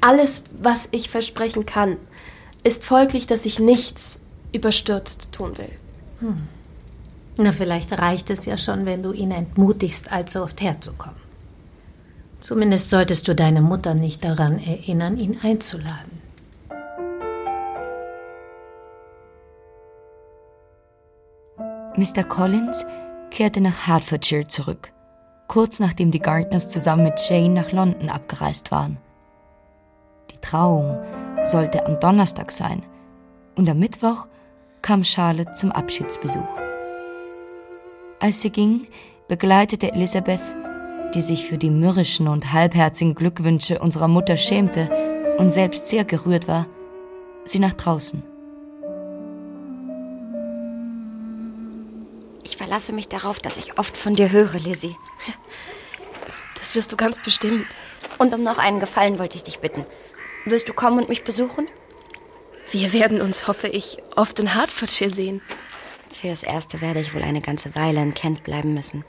Alles, 0.00 0.44
was 0.58 0.88
ich 0.92 1.10
versprechen 1.10 1.66
kann, 1.66 1.98
ist 2.64 2.84
folglich, 2.84 3.26
dass 3.26 3.44
ich 3.44 3.58
nichts 3.58 4.18
überstürzt 4.52 5.32
tun 5.32 5.58
will. 5.58 5.70
Hm. 6.20 6.48
Na, 7.36 7.52
vielleicht 7.52 7.92
reicht 7.92 8.30
es 8.30 8.46
ja 8.46 8.56
schon, 8.56 8.86
wenn 8.86 9.02
du 9.02 9.12
ihn 9.12 9.30
entmutigst, 9.30 10.10
allzu 10.10 10.42
oft 10.42 10.60
herzukommen. 10.62 11.20
Zumindest 12.40 12.88
solltest 12.88 13.28
du 13.28 13.34
deine 13.34 13.60
Mutter 13.60 13.94
nicht 13.94 14.24
daran 14.24 14.58
erinnern, 14.58 15.18
ihn 15.18 15.38
einzuladen. 15.42 16.22
Mr. 21.96 22.24
Collins 22.24 22.86
kehrte 23.32 23.62
nach 23.62 23.86
Hertfordshire 23.86 24.46
zurück, 24.46 24.92
kurz 25.48 25.80
nachdem 25.80 26.10
die 26.10 26.18
Gardners 26.18 26.68
zusammen 26.68 27.04
mit 27.04 27.18
Jane 27.28 27.54
nach 27.54 27.72
London 27.72 28.10
abgereist 28.10 28.70
waren. 28.70 28.98
Die 30.30 30.38
Trauung 30.38 30.98
sollte 31.42 31.86
am 31.86 31.98
Donnerstag 31.98 32.52
sein 32.52 32.82
und 33.56 33.68
am 33.70 33.78
Mittwoch 33.78 34.28
kam 34.82 35.02
Charlotte 35.02 35.52
zum 35.54 35.72
Abschiedsbesuch. 35.72 36.46
Als 38.20 38.42
sie 38.42 38.50
ging, 38.50 38.86
begleitete 39.28 39.92
Elisabeth, 39.92 40.42
die 41.14 41.22
sich 41.22 41.46
für 41.46 41.56
die 41.56 41.70
mürrischen 41.70 42.28
und 42.28 42.52
halbherzigen 42.52 43.14
Glückwünsche 43.14 43.78
unserer 43.78 44.08
Mutter 44.08 44.36
schämte 44.36 44.90
und 45.38 45.50
selbst 45.50 45.88
sehr 45.88 46.04
gerührt 46.04 46.48
war, 46.48 46.66
sie 47.44 47.60
nach 47.60 47.72
draußen. 47.72 48.22
Ich 52.44 52.56
verlasse 52.56 52.92
mich 52.92 53.08
darauf, 53.08 53.38
dass 53.38 53.56
ich 53.56 53.78
oft 53.78 53.96
von 53.96 54.16
dir 54.16 54.30
höre, 54.30 54.58
Lizzie. 54.58 54.96
Das 56.56 56.74
wirst 56.74 56.92
du 56.92 56.96
ganz 56.96 57.20
bestimmt. 57.20 57.66
Und 58.18 58.34
um 58.34 58.42
noch 58.42 58.58
einen 58.58 58.80
Gefallen 58.80 59.18
wollte 59.18 59.36
ich 59.36 59.44
dich 59.44 59.58
bitten. 59.58 59.86
Wirst 60.44 60.68
du 60.68 60.72
kommen 60.72 60.98
und 60.98 61.08
mich 61.08 61.24
besuchen? 61.24 61.68
Wir 62.70 62.92
werden 62.92 63.20
uns, 63.20 63.46
hoffe 63.48 63.68
ich, 63.68 63.98
oft 64.16 64.38
in 64.38 64.54
Hertfordshire 64.54 65.10
sehen. 65.10 65.42
Fürs 66.10 66.42
Erste 66.42 66.80
werde 66.80 67.00
ich 67.00 67.14
wohl 67.14 67.22
eine 67.22 67.40
ganze 67.40 67.74
Weile 67.74 68.00
in 68.00 68.14
Kent 68.14 68.44
bleiben 68.44 68.74
müssen. 68.74 69.04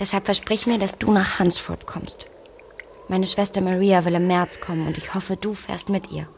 Deshalb 0.00 0.24
versprich 0.24 0.66
mir, 0.66 0.78
dass 0.78 0.98
du 0.98 1.12
nach 1.12 1.38
Hansford 1.38 1.86
kommst. 1.86 2.26
Meine 3.08 3.26
Schwester 3.26 3.60
Maria 3.60 4.04
will 4.04 4.14
im 4.14 4.26
März 4.26 4.60
kommen 4.60 4.86
und 4.86 4.98
ich 4.98 5.14
hoffe, 5.14 5.36
du 5.36 5.54
fährst 5.54 5.88
mit 5.88 6.10
ihr. 6.10 6.28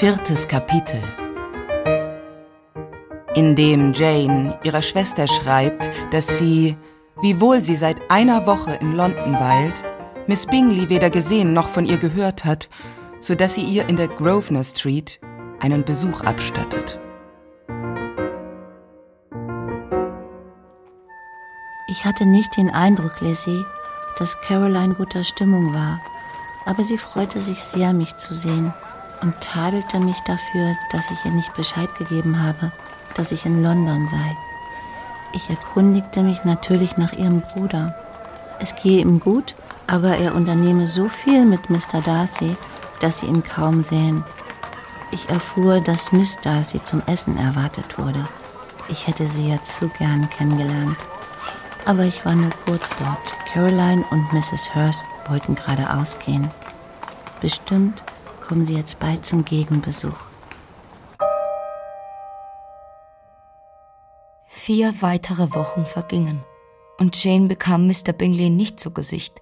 Viertes 0.00 0.48
Kapitel 0.48 0.98
in 3.34 3.54
dem 3.54 3.92
Jane 3.92 4.58
ihrer 4.62 4.80
Schwester 4.80 5.28
schreibt, 5.28 5.90
dass 6.10 6.38
sie, 6.38 6.78
wiewohl 7.20 7.60
sie 7.60 7.76
seit 7.76 7.98
einer 8.10 8.46
Woche 8.46 8.76
in 8.76 8.96
London 8.96 9.34
weilt, 9.34 9.84
Miss 10.26 10.46
Bingley 10.46 10.88
weder 10.88 11.10
gesehen 11.10 11.52
noch 11.52 11.68
von 11.68 11.84
ihr 11.84 11.98
gehört 11.98 12.46
hat, 12.46 12.70
so 13.20 13.34
dass 13.34 13.56
sie 13.56 13.62
ihr 13.62 13.90
in 13.90 13.98
der 13.98 14.08
Grosvenor 14.08 14.64
Street 14.64 15.20
einen 15.58 15.84
Besuch 15.84 16.22
abstattet. 16.22 16.98
Ich 21.88 22.06
hatte 22.06 22.24
nicht 22.24 22.56
den 22.56 22.70
Eindruck, 22.70 23.20
Lizzie, 23.20 23.66
dass 24.16 24.40
Caroline 24.40 24.94
guter 24.94 25.24
Stimmung 25.24 25.74
war, 25.74 26.00
aber 26.64 26.84
sie 26.84 26.96
freute 26.96 27.42
sich 27.42 27.62
sehr, 27.62 27.92
mich 27.92 28.16
zu 28.16 28.32
sehen 28.32 28.72
und 29.22 29.40
tadelte 29.40 30.00
mich 30.00 30.18
dafür, 30.20 30.74
dass 30.92 31.10
ich 31.10 31.24
ihr 31.24 31.30
nicht 31.30 31.54
Bescheid 31.54 31.94
gegeben 31.96 32.42
habe, 32.42 32.72
dass 33.14 33.32
ich 33.32 33.46
in 33.46 33.62
London 33.62 34.08
sei. 34.08 34.36
Ich 35.32 35.48
erkundigte 35.48 36.22
mich 36.22 36.44
natürlich 36.44 36.96
nach 36.96 37.12
ihrem 37.12 37.40
Bruder. 37.40 37.94
Es 38.58 38.74
gehe 38.74 39.00
ihm 39.00 39.20
gut, 39.20 39.54
aber 39.86 40.16
er 40.16 40.34
unternehme 40.34 40.88
so 40.88 41.08
viel 41.08 41.44
mit 41.44 41.70
Mr. 41.70 42.00
Darcy, 42.04 42.56
dass 43.00 43.20
sie 43.20 43.26
ihn 43.26 43.42
kaum 43.42 43.82
sähen. 43.84 44.24
Ich 45.12 45.28
erfuhr, 45.28 45.80
dass 45.80 46.12
Miss 46.12 46.36
Darcy 46.38 46.82
zum 46.82 47.02
Essen 47.06 47.36
erwartet 47.36 47.98
wurde. 47.98 48.24
Ich 48.88 49.06
hätte 49.06 49.28
sie 49.28 49.48
ja 49.48 49.62
zu 49.62 49.88
gern 49.88 50.28
kennengelernt. 50.30 50.96
Aber 51.84 52.02
ich 52.02 52.24
war 52.24 52.34
nur 52.34 52.50
kurz 52.66 52.94
dort. 52.96 53.34
Caroline 53.52 54.04
und 54.10 54.32
Mrs. 54.32 54.74
Hurst 54.74 55.04
wollten 55.28 55.54
gerade 55.54 55.92
ausgehen. 55.92 56.50
Bestimmt 57.40 58.02
kommen 58.50 58.66
sie 58.66 58.74
jetzt 58.74 58.98
bald 58.98 59.24
zum 59.24 59.44
Gegenbesuch. 59.44 60.18
Vier 64.48 64.92
weitere 65.00 65.54
Wochen 65.54 65.86
vergingen 65.86 66.42
und 66.98 67.22
Jane 67.22 67.46
bekam 67.46 67.86
Mr. 67.86 68.12
Bingley 68.12 68.50
nicht 68.50 68.80
zu 68.80 68.90
Gesicht. 68.90 69.40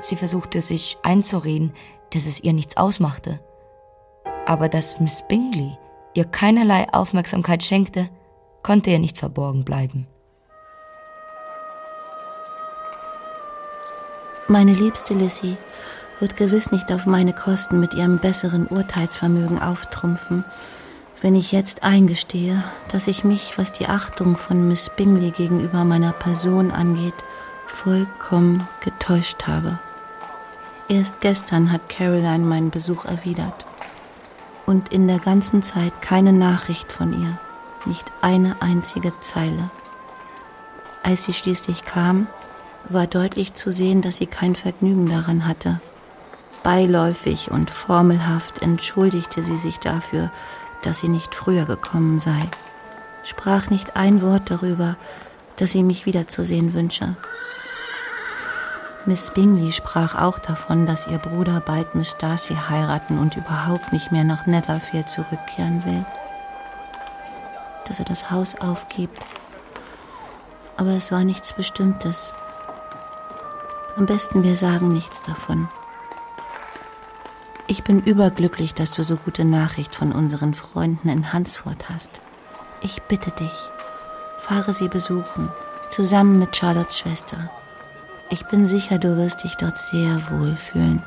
Sie 0.00 0.16
versuchte 0.16 0.62
sich 0.62 0.96
einzureden, 1.02 1.74
dass 2.14 2.24
es 2.24 2.40
ihr 2.40 2.54
nichts 2.54 2.78
ausmachte. 2.78 3.38
Aber 4.46 4.70
dass 4.70 4.98
Miss 5.00 5.22
Bingley 5.28 5.76
ihr 6.14 6.24
keinerlei 6.24 6.90
Aufmerksamkeit 6.94 7.62
schenkte, 7.62 8.08
konnte 8.62 8.88
ihr 8.88 8.98
nicht 8.98 9.18
verborgen 9.18 9.66
bleiben. 9.66 10.06
Meine 14.48 14.72
liebste 14.72 15.12
Lissy 15.12 15.58
wird 16.20 16.36
gewiss 16.36 16.70
nicht 16.70 16.92
auf 16.92 17.06
meine 17.06 17.32
Kosten 17.32 17.80
mit 17.80 17.94
ihrem 17.94 18.18
besseren 18.18 18.66
Urteilsvermögen 18.66 19.60
auftrumpfen, 19.60 20.44
wenn 21.22 21.34
ich 21.34 21.52
jetzt 21.52 21.82
eingestehe, 21.82 22.62
dass 22.88 23.06
ich 23.06 23.24
mich, 23.24 23.58
was 23.58 23.72
die 23.72 23.86
Achtung 23.86 24.36
von 24.36 24.68
Miss 24.68 24.90
Bingley 24.96 25.32
gegenüber 25.32 25.84
meiner 25.84 26.12
Person 26.12 26.70
angeht, 26.70 27.14
vollkommen 27.66 28.68
getäuscht 28.84 29.46
habe. 29.46 29.78
Erst 30.88 31.20
gestern 31.20 31.72
hat 31.72 31.88
Caroline 31.88 32.38
meinen 32.38 32.70
Besuch 32.70 33.04
erwidert 33.04 33.66
und 34.66 34.92
in 34.92 35.08
der 35.08 35.18
ganzen 35.18 35.62
Zeit 35.62 36.02
keine 36.02 36.32
Nachricht 36.32 36.92
von 36.92 37.12
ihr, 37.12 37.38
nicht 37.86 38.10
eine 38.20 38.60
einzige 38.60 39.12
Zeile. 39.20 39.70
Als 41.02 41.24
sie 41.24 41.32
schließlich 41.32 41.84
kam, 41.84 42.26
war 42.88 43.06
deutlich 43.06 43.54
zu 43.54 43.72
sehen, 43.72 44.02
dass 44.02 44.16
sie 44.16 44.26
kein 44.26 44.54
Vergnügen 44.54 45.08
daran 45.08 45.46
hatte. 45.46 45.80
Beiläufig 46.62 47.50
und 47.50 47.70
formelhaft 47.70 48.60
entschuldigte 48.60 49.42
sie 49.42 49.56
sich 49.56 49.78
dafür, 49.78 50.30
dass 50.82 50.98
sie 50.98 51.08
nicht 51.08 51.34
früher 51.34 51.64
gekommen 51.64 52.18
sei, 52.18 52.48
sprach 53.24 53.70
nicht 53.70 53.96
ein 53.96 54.22
Wort 54.22 54.50
darüber, 54.50 54.96
dass 55.56 55.70
sie 55.70 55.82
mich 55.82 56.06
wiederzusehen 56.06 56.72
wünsche. 56.74 57.16
Miss 59.06 59.30
Bingley 59.30 59.72
sprach 59.72 60.14
auch 60.14 60.38
davon, 60.38 60.86
dass 60.86 61.06
ihr 61.06 61.18
Bruder 61.18 61.60
bald 61.60 61.94
Miss 61.94 62.16
Darcy 62.18 62.54
heiraten 62.54 63.18
und 63.18 63.36
überhaupt 63.36 63.92
nicht 63.92 64.12
mehr 64.12 64.24
nach 64.24 64.44
Netherfield 64.46 65.08
zurückkehren 65.08 65.84
will. 65.86 66.04
Dass 67.86 67.98
er 67.98 68.04
das 68.04 68.30
Haus 68.30 68.54
aufgibt. 68.60 69.18
Aber 70.76 70.90
es 70.90 71.10
war 71.10 71.24
nichts 71.24 71.54
Bestimmtes. 71.54 72.32
Am 73.96 74.04
besten 74.04 74.42
wir 74.42 74.56
sagen 74.56 74.92
nichts 74.92 75.22
davon. 75.22 75.68
Ich 77.70 77.84
bin 77.84 78.00
überglücklich, 78.00 78.74
dass 78.74 78.90
du 78.90 79.04
so 79.04 79.14
gute 79.14 79.44
Nachricht 79.44 79.94
von 79.94 80.10
unseren 80.10 80.54
Freunden 80.54 81.08
in 81.08 81.32
Hansford 81.32 81.88
hast. 81.88 82.20
Ich 82.82 83.00
bitte 83.02 83.30
dich, 83.30 83.52
fahre 84.40 84.74
sie 84.74 84.88
besuchen, 84.88 85.48
zusammen 85.88 86.40
mit 86.40 86.56
Charlottes 86.56 86.98
Schwester. 86.98 87.48
Ich 88.28 88.44
bin 88.46 88.66
sicher, 88.66 88.98
du 88.98 89.16
wirst 89.16 89.44
dich 89.44 89.54
dort 89.54 89.78
sehr 89.78 90.20
wohl 90.32 90.56
fühlen. 90.56 91.04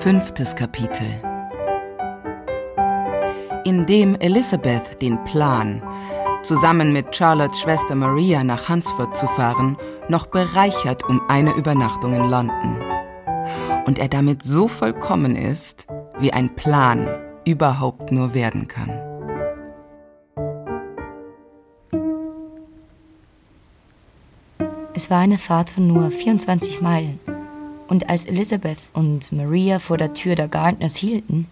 Fünftes 0.00 0.56
Kapitel 0.56 1.20
indem 3.68 4.14
Elizabeth 4.14 5.02
den 5.02 5.22
Plan, 5.24 5.82
zusammen 6.48 6.94
mit 6.94 7.14
Charlottes 7.14 7.60
Schwester 7.60 7.94
Maria 7.94 8.42
nach 8.42 8.70
Hunsford 8.70 9.14
zu 9.14 9.26
fahren, 9.28 9.76
noch 10.08 10.28
bereichert 10.28 11.04
um 11.04 11.20
eine 11.28 11.52
Übernachtung 11.52 12.14
in 12.14 12.24
London. 12.24 12.80
Und 13.84 13.98
er 13.98 14.08
damit 14.08 14.42
so 14.42 14.66
vollkommen 14.66 15.36
ist, 15.36 15.86
wie 16.18 16.32
ein 16.32 16.56
Plan 16.56 17.06
überhaupt 17.44 18.12
nur 18.12 18.32
werden 18.32 18.66
kann. 18.66 18.88
Es 24.94 25.10
war 25.10 25.18
eine 25.18 25.36
Fahrt 25.36 25.68
von 25.68 25.86
nur 25.86 26.10
24 26.10 26.80
Meilen. 26.80 27.20
Und 27.88 28.08
als 28.08 28.24
Elizabeth 28.24 28.80
und 28.94 29.32
Maria 29.32 29.80
vor 29.80 29.98
der 29.98 30.14
Tür 30.14 30.34
der 30.34 30.48
Gardners 30.48 30.96
hielten, 30.96 31.46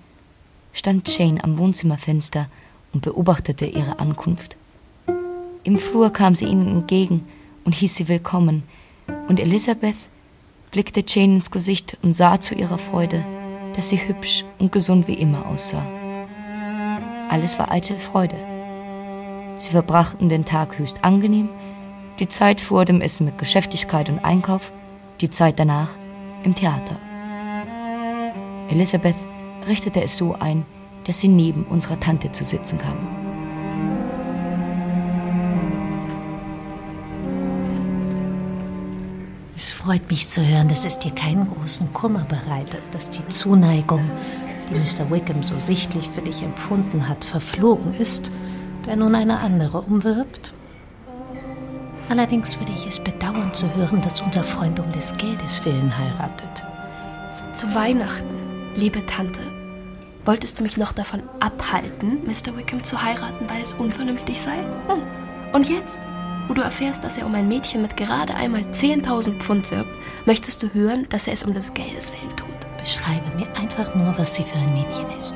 stand 0.73 1.07
Jane 1.15 1.45
am 1.45 1.59
Wohnzimmerfenster 1.59 2.47
und 2.95 3.03
beobachtete 3.03 3.67
ihre 3.67 3.99
Ankunft. 3.99 4.57
Im 5.67 5.79
Flur 5.79 6.13
kam 6.13 6.37
sie 6.37 6.45
ihnen 6.45 6.69
entgegen 6.69 7.27
und 7.65 7.75
hieß 7.75 7.97
sie 7.97 8.07
willkommen, 8.07 8.63
und 9.27 9.41
Elizabeth 9.41 9.97
blickte 10.71 11.03
Jane 11.05 11.35
ins 11.35 11.51
Gesicht 11.51 11.99
und 12.03 12.13
sah 12.13 12.41
zu 12.41 12.55
ihrer 12.55 12.79
Freude, 12.79 13.27
dass 13.75 13.89
sie 13.89 13.97
hübsch 13.97 14.45
und 14.61 14.71
gesund 14.71 15.09
wie 15.09 15.15
immer 15.15 15.45
aussah. 15.47 15.85
Alles 17.31 17.59
war 17.59 17.73
eitel 17.73 17.99
Freude. 17.99 18.37
Sie 19.59 19.71
verbrachten 19.71 20.29
den 20.29 20.45
Tag 20.45 20.79
höchst 20.79 21.03
angenehm, 21.03 21.49
die 22.21 22.29
Zeit 22.29 22.61
vor 22.61 22.85
dem 22.85 23.01
Essen 23.01 23.27
mit 23.27 23.37
Geschäftigkeit 23.37 24.09
und 24.09 24.21
Einkauf, 24.21 24.71
die 25.21 25.31
Zeit 25.31 25.59
danach 25.59 25.91
im 26.45 26.55
Theater. 26.55 27.01
Elisabeth 28.69 29.17
richtete 29.67 30.01
es 30.01 30.17
so 30.17 30.37
ein, 30.39 30.65
dass 31.07 31.21
sie 31.21 31.29
neben 31.29 31.65
unserer 31.65 31.99
Tante 31.99 32.31
zu 32.31 32.45
sitzen 32.45 32.79
kam. 32.79 33.26
Es 39.57 39.73
freut 39.73 40.11
mich 40.11 40.29
zu 40.29 40.47
hören, 40.47 40.69
dass 40.69 40.85
es 40.85 40.99
dir 40.99 41.13
keinen 41.13 41.49
großen 41.49 41.91
Kummer 41.95 42.27
bereitet, 42.29 42.83
dass 42.93 43.09
die 43.09 43.27
Zuneigung, 43.29 44.03
die 44.69 44.75
Mr. 44.75 45.11
Wickham 45.11 45.43
so 45.43 45.59
sichtlich 45.59 46.11
für 46.11 46.21
dich 46.21 46.43
empfunden 46.43 47.09
hat, 47.09 47.25
verflogen 47.25 47.95
ist, 47.95 48.31
der 48.85 48.97
nun 48.97 49.15
eine 49.15 49.39
andere 49.39 49.81
umwirbt. 49.81 50.53
Allerdings 52.11 52.61
würde 52.61 52.73
ich 52.73 52.87
es 52.87 53.01
bedauern 53.01 53.55
zu 53.55 53.75
hören, 53.75 54.03
dass 54.03 54.21
unser 54.21 54.45
Freund 54.45 54.79
um 54.79 54.93
des 54.93 55.15
Geldes 55.15 55.65
willen 55.65 55.97
heiratet. 55.97 56.63
Zu 57.55 57.75
Weihnachten, 57.75 58.27
liebe 58.75 59.07
Tante, 59.07 59.41
wolltest 60.27 60.59
du 60.59 60.65
mich 60.65 60.77
noch 60.77 60.93
davon 60.93 61.23
abhalten, 61.41 62.19
Mr. 62.27 62.55
Wickham 62.59 62.85
zu 62.85 63.03
heiraten, 63.03 63.49
weil 63.49 63.63
es 63.63 63.73
unvernünftig 63.73 64.39
sei? 64.39 64.59
Hm. 64.87 65.03
Und 65.55 65.71
jetzt, 65.71 66.01
wo 66.49 66.55
du 66.55 66.63
erfährst, 66.63 67.05
dass 67.05 67.19
er 67.19 67.27
um 67.27 67.35
ein 67.35 67.49
Mädchen 67.49 67.83
mit 67.83 67.97
gerade 67.97 68.35
einmal 68.35 68.63
10.000 68.63 69.39
Pfund 69.39 69.71
wirbt, 69.71 69.91
möchtest 70.27 70.63
du 70.63 70.73
hören, 70.73 71.07
dass 71.09 71.27
er 71.27 71.33
es 71.33 71.45
um 71.45 71.55
des 71.55 71.75
Geldes 71.75 72.13
willen 72.13 72.37
tut. 72.37 72.49
Beschreibe 72.79 73.37
mir 73.37 73.49
einfach 73.57 73.95
nur, 73.95 74.17
was 74.17 74.35
sie 74.35 74.45
für 74.45 74.57
ein 74.57 74.75
Mädchen 74.75 75.07
ist. 75.17 75.35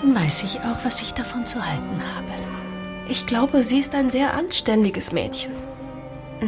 Dann 0.00 0.14
weiß 0.14 0.44
ich 0.44 0.60
auch, 0.60 0.84
was 0.84 1.02
ich 1.02 1.12
davon 1.14 1.46
zu 1.46 1.64
halten 1.64 2.00
habe. 2.16 2.32
Ich 3.08 3.26
glaube, 3.26 3.64
sie 3.64 3.78
ist 3.78 3.94
ein 3.94 4.10
sehr 4.10 4.34
anständiges 4.34 5.12
Mädchen. 5.12 5.52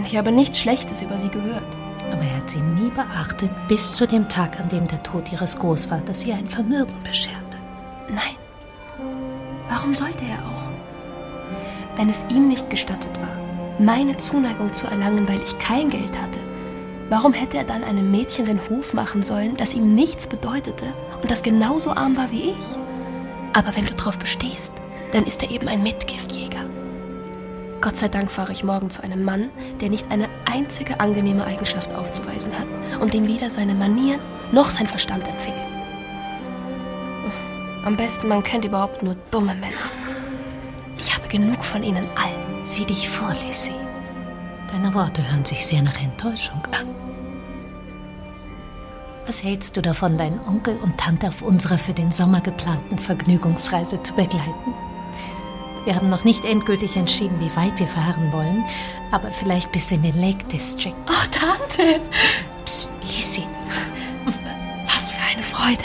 Ich 0.05 0.17
habe 0.17 0.33
nichts 0.33 0.59
Schlechtes 0.59 1.03
über 1.03 1.19
sie 1.19 1.29
gehört. 1.29 1.63
Aber 2.11 2.23
er 2.23 2.37
hat 2.37 2.51
sie 2.51 2.61
nie 2.61 2.91
beachtet, 2.91 3.51
bis 3.69 3.93
zu 3.93 4.07
dem 4.07 4.29
Tag, 4.29 4.61
an 4.61 4.69
dem 4.69 4.87
der 4.87 5.03
Tod 5.03 5.33
ihres 5.33 5.59
Großvaters 5.59 6.25
ihr 6.25 6.35
ein 6.35 6.49
Vermögen 6.49 6.95
bescherte. 7.03 7.59
Nein. 8.09 8.37
Warum 9.69 9.95
sollte 9.95 10.25
er 10.25 10.39
auch? 10.47 10.54
Wenn 11.97 12.09
es 12.09 12.25
ihm 12.29 12.49
nicht 12.49 12.71
gestattet 12.71 13.21
war, 13.21 13.29
meine 13.79 14.17
Zuneigung 14.17 14.73
zu 14.73 14.87
erlangen, 14.87 15.29
weil 15.29 15.41
ich 15.43 15.59
kein 15.59 15.91
Geld 15.91 16.13
hatte, 16.21 16.41
warum 17.09 17.33
hätte 17.33 17.57
er 17.57 17.65
dann 17.65 17.85
einem 17.85 18.11
Mädchen 18.11 18.47
den 18.47 18.61
Hof 18.69 18.95
machen 18.95 19.23
sollen, 19.23 19.57
das 19.57 19.75
ihm 19.75 19.95
nichts 19.95 20.27
bedeutete 20.27 20.87
und 21.23 21.31
das 21.31 21.43
genauso 21.43 21.91
arm 21.91 22.17
war 22.17 22.31
wie 22.31 22.51
ich? 22.51 22.77
Aber 23.53 23.77
wenn 23.77 23.87
du 23.87 23.95
darauf 23.95 24.19
bestehst, 24.19 24.75
dann 25.13 25.25
ist 25.25 25.43
er 25.43 25.51
eben 25.51 25.69
ein 25.69 25.83
Mitgiftjäger. 25.83 26.65
Gott 27.81 27.97
sei 27.97 28.09
Dank 28.09 28.33
fahre 28.33 28.51
ich 28.51 28.65
morgen 28.65 28.91
zu 28.91 29.03
einem 29.05 29.25
Mann, 29.25 29.51
der 29.81 29.91
nicht 29.91 30.11
eine 30.11 30.29
einzige 30.51 30.99
angenehme 31.01 31.45
Eigenschaft 31.45 31.95
aufzuweisen 31.95 32.53
hat 32.59 33.01
und 33.01 33.15
dem 33.15 33.29
weder 33.29 33.51
seine 33.51 33.75
Manieren 33.75 34.21
noch 34.53 34.71
sein 34.71 34.87
Verstand 34.87 35.29
empfehlen. 35.29 35.61
Am 37.85 37.97
besten, 37.97 38.29
man 38.29 38.43
kennt 38.43 38.65
überhaupt 38.65 39.03
nur 39.03 39.15
dumme 39.31 39.55
Männer. 39.55 40.04
Genug 41.35 41.65
von 41.65 41.83
ihnen 41.83 42.07
allen. 42.15 42.65
Sieh 42.65 42.85
dich 42.85 43.09
vor, 43.09 43.35
Lizzie. 43.45 43.75
Deine 44.71 44.95
Worte 44.95 45.29
hören 45.29 45.45
sich 45.45 45.67
sehr 45.67 45.83
nach 45.83 46.01
Enttäuschung 46.01 46.63
an. 46.71 46.87
Was 49.27 49.43
hältst 49.43 49.77
du 49.77 49.83
davon, 49.83 50.17
deinen 50.17 50.39
Onkel 50.47 50.77
und 50.77 50.97
Tante 50.97 51.27
auf 51.27 51.43
unserer 51.43 51.77
für 51.77 51.93
den 51.93 52.13
Sommer 52.13 52.41
geplanten 52.41 53.01
Vergnügungsreise 53.01 54.01
zu 54.01 54.15
begleiten? 54.15 54.75
Wir 55.85 55.97
haben 55.97 56.09
noch 56.09 56.23
nicht 56.23 56.45
endgültig 56.45 56.97
entschieden, 56.97 57.41
wie 57.41 57.57
weit 57.57 57.81
wir 57.81 57.89
fahren 57.89 58.31
wollen, 58.31 58.65
aber 59.11 59.33
vielleicht 59.33 59.73
bis 59.73 59.91
in 59.91 60.05
den 60.05 60.21
Lake 60.21 60.45
District. 60.45 60.95
Oh, 61.09 61.31
Tante! 61.33 62.01
Psst, 62.65 62.93
Lizzie. 63.03 63.49
Was 64.87 65.11
für 65.11 65.21
eine 65.35 65.43
Freude. 65.43 65.83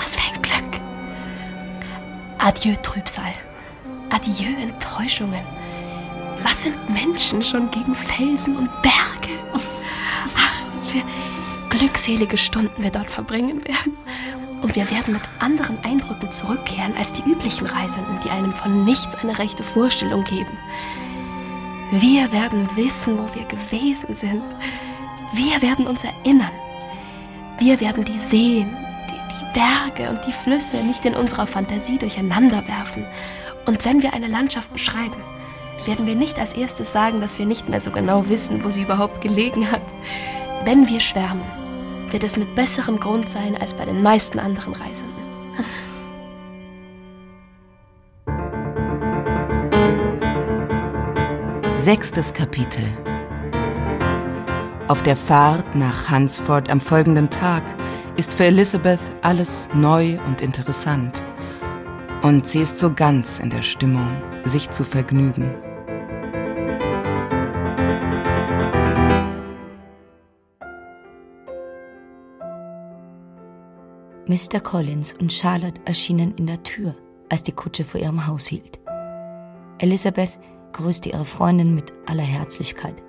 Was 0.00 0.16
für 0.16 0.34
ein 0.34 0.42
Glück. 0.42 0.80
Adieu, 2.38 2.74
Trübsal. 2.82 3.32
Adieu, 4.12 4.54
Enttäuschungen. 4.60 5.42
Was 6.42 6.64
sind 6.64 6.90
Menschen 6.90 7.42
schon 7.42 7.70
gegen 7.70 7.94
Felsen 7.94 8.56
und 8.56 8.68
Berge? 8.82 9.38
Ach, 9.54 10.62
was 10.74 10.86
für 10.86 11.02
glückselige 11.70 12.36
Stunden 12.36 12.82
wir 12.82 12.90
dort 12.90 13.10
verbringen 13.10 13.64
werden. 13.64 13.96
Und 14.60 14.76
wir 14.76 14.90
werden 14.90 15.14
mit 15.14 15.22
anderen 15.38 15.82
Eindrücken 15.82 16.30
zurückkehren 16.30 16.94
als 16.96 17.14
die 17.14 17.22
üblichen 17.22 17.66
Reisenden, 17.66 18.20
die 18.22 18.28
einem 18.28 18.52
von 18.52 18.84
nichts 18.84 19.14
eine 19.16 19.38
rechte 19.38 19.62
Vorstellung 19.62 20.24
geben. 20.24 20.58
Wir 21.90 22.30
werden 22.32 22.68
wissen, 22.76 23.18
wo 23.18 23.34
wir 23.34 23.44
gewesen 23.46 24.14
sind. 24.14 24.42
Wir 25.32 25.62
werden 25.62 25.86
uns 25.86 26.04
erinnern. 26.04 26.52
Wir 27.58 27.80
werden 27.80 28.04
die 28.04 28.18
Seen, 28.18 28.76
die, 29.10 29.14
die 29.14 29.58
Berge 29.58 30.10
und 30.10 30.20
die 30.26 30.32
Flüsse 30.32 30.84
nicht 30.84 31.04
in 31.06 31.14
unserer 31.14 31.46
Fantasie 31.46 31.98
durcheinander 31.98 32.66
werfen. 32.68 33.06
Und 33.66 33.84
wenn 33.84 34.02
wir 34.02 34.12
eine 34.12 34.26
Landschaft 34.26 34.72
beschreiben, 34.72 35.16
werden 35.86 36.06
wir 36.06 36.14
nicht 36.14 36.38
als 36.38 36.52
erstes 36.52 36.92
sagen, 36.92 37.20
dass 37.20 37.38
wir 37.38 37.46
nicht 37.46 37.68
mehr 37.68 37.80
so 37.80 37.90
genau 37.90 38.28
wissen, 38.28 38.64
wo 38.64 38.70
sie 38.70 38.82
überhaupt 38.82 39.20
gelegen 39.20 39.70
hat. 39.70 39.82
Wenn 40.64 40.88
wir 40.88 41.00
schwärmen, 41.00 41.42
wird 42.10 42.24
es 42.24 42.36
mit 42.36 42.54
besserem 42.54 43.00
Grund 43.00 43.28
sein 43.28 43.56
als 43.56 43.74
bei 43.74 43.84
den 43.84 44.02
meisten 44.02 44.38
anderen 44.38 44.74
Reisenden. 44.74 45.22
Sechstes 51.76 52.32
Kapitel 52.32 52.84
Auf 54.86 55.02
der 55.02 55.16
Fahrt 55.16 55.74
nach 55.74 56.08
Hansford 56.08 56.70
am 56.70 56.80
folgenden 56.80 57.28
Tag 57.28 57.64
ist 58.16 58.32
für 58.32 58.44
Elizabeth 58.44 59.00
alles 59.22 59.68
neu 59.74 60.18
und 60.28 60.42
interessant. 60.42 61.20
Und 62.22 62.46
sie 62.46 62.60
ist 62.60 62.78
so 62.78 62.92
ganz 62.94 63.40
in 63.40 63.50
der 63.50 63.62
Stimmung, 63.62 64.22
sich 64.44 64.70
zu 64.70 64.84
vergnügen. 64.84 65.54
Mr. 74.28 74.60
Collins 74.60 75.12
und 75.14 75.32
Charlotte 75.32 75.80
erschienen 75.84 76.32
in 76.36 76.46
der 76.46 76.62
Tür, 76.62 76.94
als 77.28 77.42
die 77.42 77.52
Kutsche 77.52 77.82
vor 77.82 78.00
ihrem 78.00 78.24
Haus 78.26 78.46
hielt. 78.46 78.78
Elizabeth 79.78 80.38
grüßte 80.72 81.08
ihre 81.08 81.24
Freundin 81.24 81.74
mit 81.74 81.92
aller 82.06 82.22
Herzlichkeit. 82.22 83.02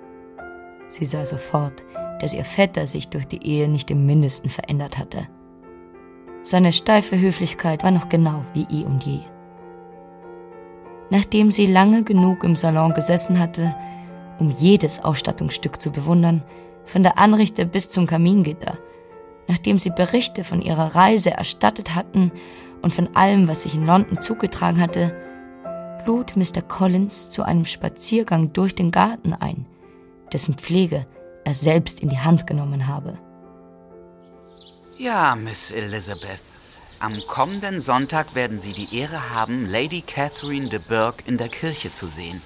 Sie 0.88 1.04
sah 1.04 1.24
sofort, 1.24 1.84
dass 2.20 2.34
ihr 2.34 2.44
Vetter 2.44 2.88
sich 2.88 3.08
durch 3.08 3.28
die 3.28 3.46
Ehe 3.46 3.68
nicht 3.68 3.92
im 3.92 4.06
mindesten 4.06 4.50
verändert 4.50 4.98
hatte. 4.98 5.28
Seine 6.46 6.74
steife 6.74 7.18
Höflichkeit 7.18 7.84
war 7.84 7.90
noch 7.90 8.10
genau 8.10 8.44
wie 8.52 8.66
eh 8.70 8.84
und 8.84 9.02
je. 9.04 9.20
Nachdem 11.08 11.50
sie 11.50 11.64
lange 11.64 12.04
genug 12.04 12.44
im 12.44 12.54
Salon 12.54 12.92
gesessen 12.92 13.38
hatte, 13.38 13.74
um 14.38 14.50
jedes 14.50 15.02
Ausstattungsstück 15.02 15.80
zu 15.80 15.90
bewundern, 15.90 16.42
von 16.84 17.02
der 17.02 17.16
Anrichte 17.16 17.64
bis 17.64 17.88
zum 17.88 18.06
Kamingitter, 18.06 18.76
nachdem 19.48 19.78
sie 19.78 19.88
Berichte 19.88 20.44
von 20.44 20.60
ihrer 20.60 20.94
Reise 20.94 21.30
erstattet 21.30 21.94
hatten 21.94 22.30
und 22.82 22.92
von 22.92 23.16
allem, 23.16 23.48
was 23.48 23.62
sich 23.62 23.74
in 23.74 23.86
London 23.86 24.20
zugetragen 24.20 24.82
hatte, 24.82 25.16
lud 26.04 26.36
Mr. 26.36 26.60
Collins 26.60 27.30
zu 27.30 27.42
einem 27.42 27.64
Spaziergang 27.64 28.52
durch 28.52 28.74
den 28.74 28.90
Garten 28.90 29.32
ein, 29.32 29.64
dessen 30.30 30.56
Pflege 30.56 31.06
er 31.44 31.54
selbst 31.54 32.00
in 32.00 32.10
die 32.10 32.18
Hand 32.18 32.46
genommen 32.46 32.86
habe. 32.86 33.14
Ja, 34.98 35.34
Miss 35.34 35.72
Elizabeth. 35.72 36.38
Am 37.00 37.20
kommenden 37.26 37.80
Sonntag 37.80 38.36
werden 38.36 38.60
Sie 38.60 38.72
die 38.72 38.96
Ehre 38.96 39.30
haben, 39.30 39.66
Lady 39.66 40.02
Catherine 40.02 40.68
de 40.68 40.78
Burgh 40.78 41.20
in 41.26 41.36
der 41.36 41.48
Kirche 41.48 41.92
zu 41.92 42.06
sehen. 42.06 42.40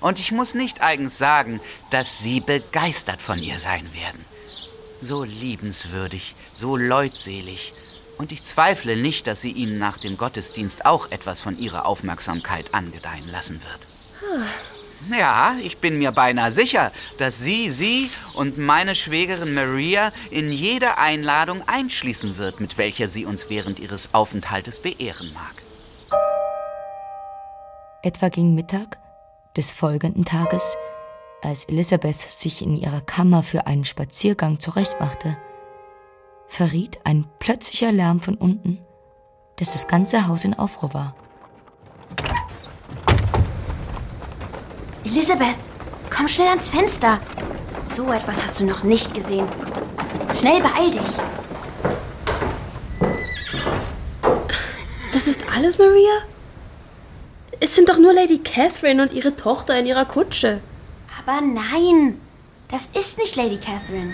Und 0.00 0.18
ich 0.18 0.32
muss 0.32 0.54
nicht 0.54 0.80
eigens 0.80 1.18
sagen, 1.18 1.60
dass 1.90 2.20
Sie 2.20 2.40
begeistert 2.40 3.20
von 3.20 3.42
ihr 3.42 3.60
sein 3.60 3.92
werden. 3.92 4.24
So 5.02 5.24
liebenswürdig, 5.24 6.34
so 6.48 6.78
leutselig. 6.78 7.74
Und 8.16 8.32
ich 8.32 8.42
zweifle 8.42 8.96
nicht, 8.96 9.26
dass 9.26 9.42
sie 9.42 9.52
Ihnen 9.52 9.78
nach 9.78 9.98
dem 9.98 10.16
Gottesdienst 10.16 10.86
auch 10.86 11.10
etwas 11.10 11.40
von 11.40 11.58
Ihrer 11.58 11.84
Aufmerksamkeit 11.84 12.72
angedeihen 12.72 13.30
lassen 13.30 13.60
wird. 13.62 14.46
Ja, 15.10 15.54
ich 15.62 15.78
bin 15.78 15.98
mir 15.98 16.12
beinahe 16.12 16.50
sicher, 16.50 16.90
dass 17.18 17.38
sie, 17.38 17.70
sie 17.70 18.10
und 18.34 18.58
meine 18.58 18.94
Schwägerin 18.94 19.54
Maria 19.54 20.10
in 20.30 20.52
jede 20.52 20.98
Einladung 20.98 21.62
einschließen 21.66 22.38
wird, 22.38 22.60
mit 22.60 22.78
welcher 22.78 23.08
sie 23.08 23.24
uns 23.24 23.48
während 23.48 23.78
ihres 23.78 24.14
Aufenthaltes 24.14 24.80
beehren 24.80 25.32
mag. 25.32 25.54
Etwa 28.02 28.28
gegen 28.28 28.54
Mittag 28.54 28.98
des 29.56 29.72
folgenden 29.72 30.24
Tages, 30.24 30.76
als 31.42 31.64
Elisabeth 31.64 32.20
sich 32.20 32.62
in 32.62 32.76
ihrer 32.76 33.00
Kammer 33.00 33.42
für 33.42 33.66
einen 33.66 33.84
Spaziergang 33.84 34.60
zurechtmachte, 34.60 35.36
verriet 36.48 37.00
ein 37.04 37.26
plötzlicher 37.38 37.92
Lärm 37.92 38.20
von 38.20 38.36
unten, 38.36 38.78
dass 39.56 39.72
das 39.72 39.88
ganze 39.88 40.28
Haus 40.28 40.44
in 40.44 40.54
Aufruhr 40.54 40.94
war. 40.94 41.16
Elisabeth, 45.16 45.56
komm 46.14 46.28
schnell 46.28 46.48
ans 46.48 46.68
Fenster. 46.68 47.20
So 47.80 48.12
etwas 48.12 48.44
hast 48.44 48.60
du 48.60 48.66
noch 48.66 48.82
nicht 48.82 49.14
gesehen. 49.14 49.48
Schnell 50.38 50.60
beeil 50.60 50.90
dich. 50.90 51.00
Das 55.12 55.26
ist 55.26 55.40
alles, 55.50 55.78
Maria? 55.78 56.18
Es 57.60 57.74
sind 57.74 57.88
doch 57.88 57.96
nur 57.96 58.12
Lady 58.12 58.40
Catherine 58.40 59.02
und 59.02 59.14
ihre 59.14 59.34
Tochter 59.34 59.78
in 59.78 59.86
ihrer 59.86 60.04
Kutsche. 60.04 60.60
Aber 61.18 61.40
nein, 61.40 62.20
das 62.68 62.90
ist 62.92 63.16
nicht 63.16 63.36
Lady 63.36 63.56
Catherine. 63.56 64.12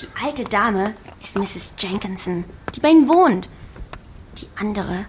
Die 0.00 0.08
alte 0.24 0.44
Dame 0.44 0.94
ist 1.22 1.36
Mrs. 1.36 1.74
Jenkinson, 1.76 2.44
die 2.74 2.80
bei 2.80 2.88
ihnen 2.88 3.06
wohnt. 3.06 3.50
Die 4.38 4.48
andere 4.58 5.04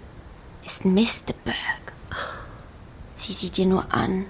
ist 0.65 0.84
Miss 0.84 1.23
de 1.23 1.34
Burgh. 1.45 1.93
Sieh 3.15 3.32
sie 3.32 3.52
dir 3.52 3.67
nur 3.67 3.86
an. 3.93 4.25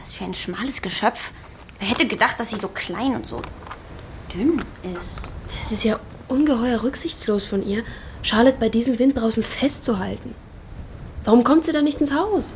Was 0.00 0.14
für 0.14 0.24
ein 0.24 0.34
schmales 0.34 0.82
Geschöpf. 0.82 1.32
Wer 1.78 1.88
hätte 1.88 2.06
gedacht, 2.06 2.40
dass 2.40 2.50
sie 2.50 2.60
so 2.60 2.68
klein 2.68 3.14
und 3.14 3.26
so 3.26 3.42
dünn 4.32 4.62
ist? 4.96 5.20
Es 5.60 5.72
ist 5.72 5.84
ja 5.84 5.98
ungeheuer 6.28 6.82
rücksichtslos 6.82 7.44
von 7.44 7.66
ihr, 7.66 7.84
Charlotte 8.22 8.58
bei 8.58 8.68
diesem 8.68 8.98
Wind 8.98 9.16
draußen 9.16 9.42
festzuhalten. 9.42 10.34
Warum 11.24 11.44
kommt 11.44 11.64
sie 11.64 11.72
dann 11.72 11.84
nicht 11.84 12.00
ins 12.00 12.14
Haus? 12.14 12.54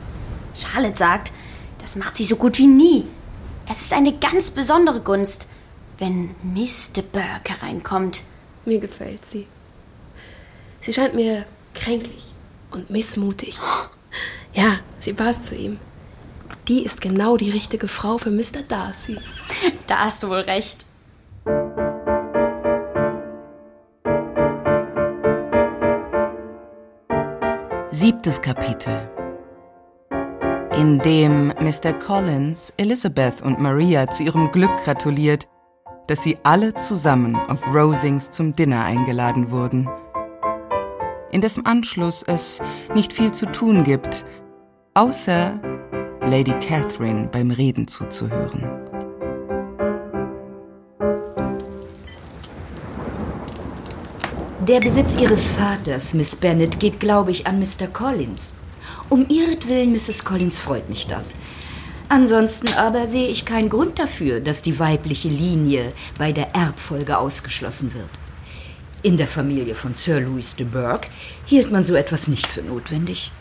Charlotte 0.55 0.97
sagt, 0.97 1.33
das 1.79 1.97
macht 1.97 2.17
sie 2.17 2.25
so 2.25 2.37
gut 2.37 2.59
wie 2.59 2.67
nie. 2.67 3.07
Es 3.69 3.83
ist 3.83 3.93
eine 3.93 4.17
ganz 4.17 4.51
besondere 4.51 5.01
Gunst, 5.01 5.47
wenn 5.99 6.35
Miss 6.43 6.93
de 6.93 7.05
Burgh 7.05 7.49
hereinkommt. 7.49 8.23
Mir 8.65 8.81
gefällt 8.81 9.25
sie. 9.25 9.47
Sie 10.81 10.93
scheint 10.93 11.15
mir 11.15 11.47
kränklich 11.75 12.33
und 12.71 12.91
missmutig. 12.91 13.59
Ja, 14.53 14.81
sie 14.99 15.13
passt 15.13 15.47
zu 15.47 15.55
ihm. 15.55 15.79
Die 16.71 16.85
ist 16.85 17.01
genau 17.01 17.37
die 17.37 17.51
richtige 17.51 17.89
Frau 17.89 18.17
für 18.17 18.31
Mr. 18.31 18.63
Darcy. 18.69 19.19
Da 19.89 20.05
hast 20.05 20.23
du 20.23 20.29
wohl 20.29 20.37
recht. 20.37 20.85
Siebtes 27.91 28.41
Kapitel 28.41 29.11
in 30.77 31.01
dem 31.01 31.49
Mr. 31.59 31.93
Collins 31.93 32.73
Elizabeth 32.77 33.43
und 33.43 33.59
Maria 33.59 34.09
zu 34.09 34.23
ihrem 34.23 34.53
Glück 34.53 34.71
gratuliert, 34.85 35.49
dass 36.07 36.23
sie 36.23 36.39
alle 36.45 36.75
zusammen 36.75 37.35
auf 37.35 37.67
Rosings 37.67 38.31
zum 38.31 38.55
Dinner 38.55 38.85
eingeladen 38.85 39.51
wurden. 39.51 39.91
In 41.33 41.41
dessen 41.41 41.67
Anschluss 41.67 42.23
es 42.23 42.63
nicht 42.95 43.13
viel 43.13 43.33
zu 43.33 43.47
tun 43.47 43.83
gibt, 43.83 44.25
außer 44.95 45.61
Lady 46.23 46.53
Catherine 46.61 47.29
beim 47.33 47.51
Reden 47.51 47.89
zuzuhören. 47.89 48.65
Der 54.69 54.81
Besitz 54.81 55.17
Ihres 55.17 55.51
Vaters, 55.51 56.13
Miss 56.15 56.37
Bennet, 56.37 56.79
geht, 56.79 57.01
glaube 57.01 57.31
ich, 57.31 57.47
an 57.47 57.59
Mr. 57.59 57.87
Collins. 57.93 58.55
Um 59.09 59.27
ihretwillen, 59.29 59.93
Mrs. 59.93 60.25
Collins, 60.25 60.61
freut 60.61 60.89
mich 60.89 61.07
das. 61.07 61.35
Ansonsten 62.11 62.75
aber 62.75 63.07
sehe 63.07 63.29
ich 63.29 63.47
keinen 63.47 63.71
Grund 63.71 63.99
dafür, 63.99 64.41
dass 64.41 64.63
die 64.63 64.79
weibliche 64.79 65.29
Linie 65.29 65.93
bei 66.19 66.33
der 66.33 66.55
Erbfolge 66.55 67.19
ausgeschlossen 67.19 67.95
wird. 67.95 68.11
In 69.03 69.17
der 69.17 69.27
Familie 69.27 69.75
von 69.75 69.95
Sir 69.95 70.21
Louis 70.21 70.55
de 70.55 70.67
Burgh 70.67 71.09
hielt 71.47 71.73
man 71.73 71.83
so 71.83 71.95
etwas 71.95 72.29
nicht 72.29 72.47
für 72.47 72.63
notwendig. 72.63 73.33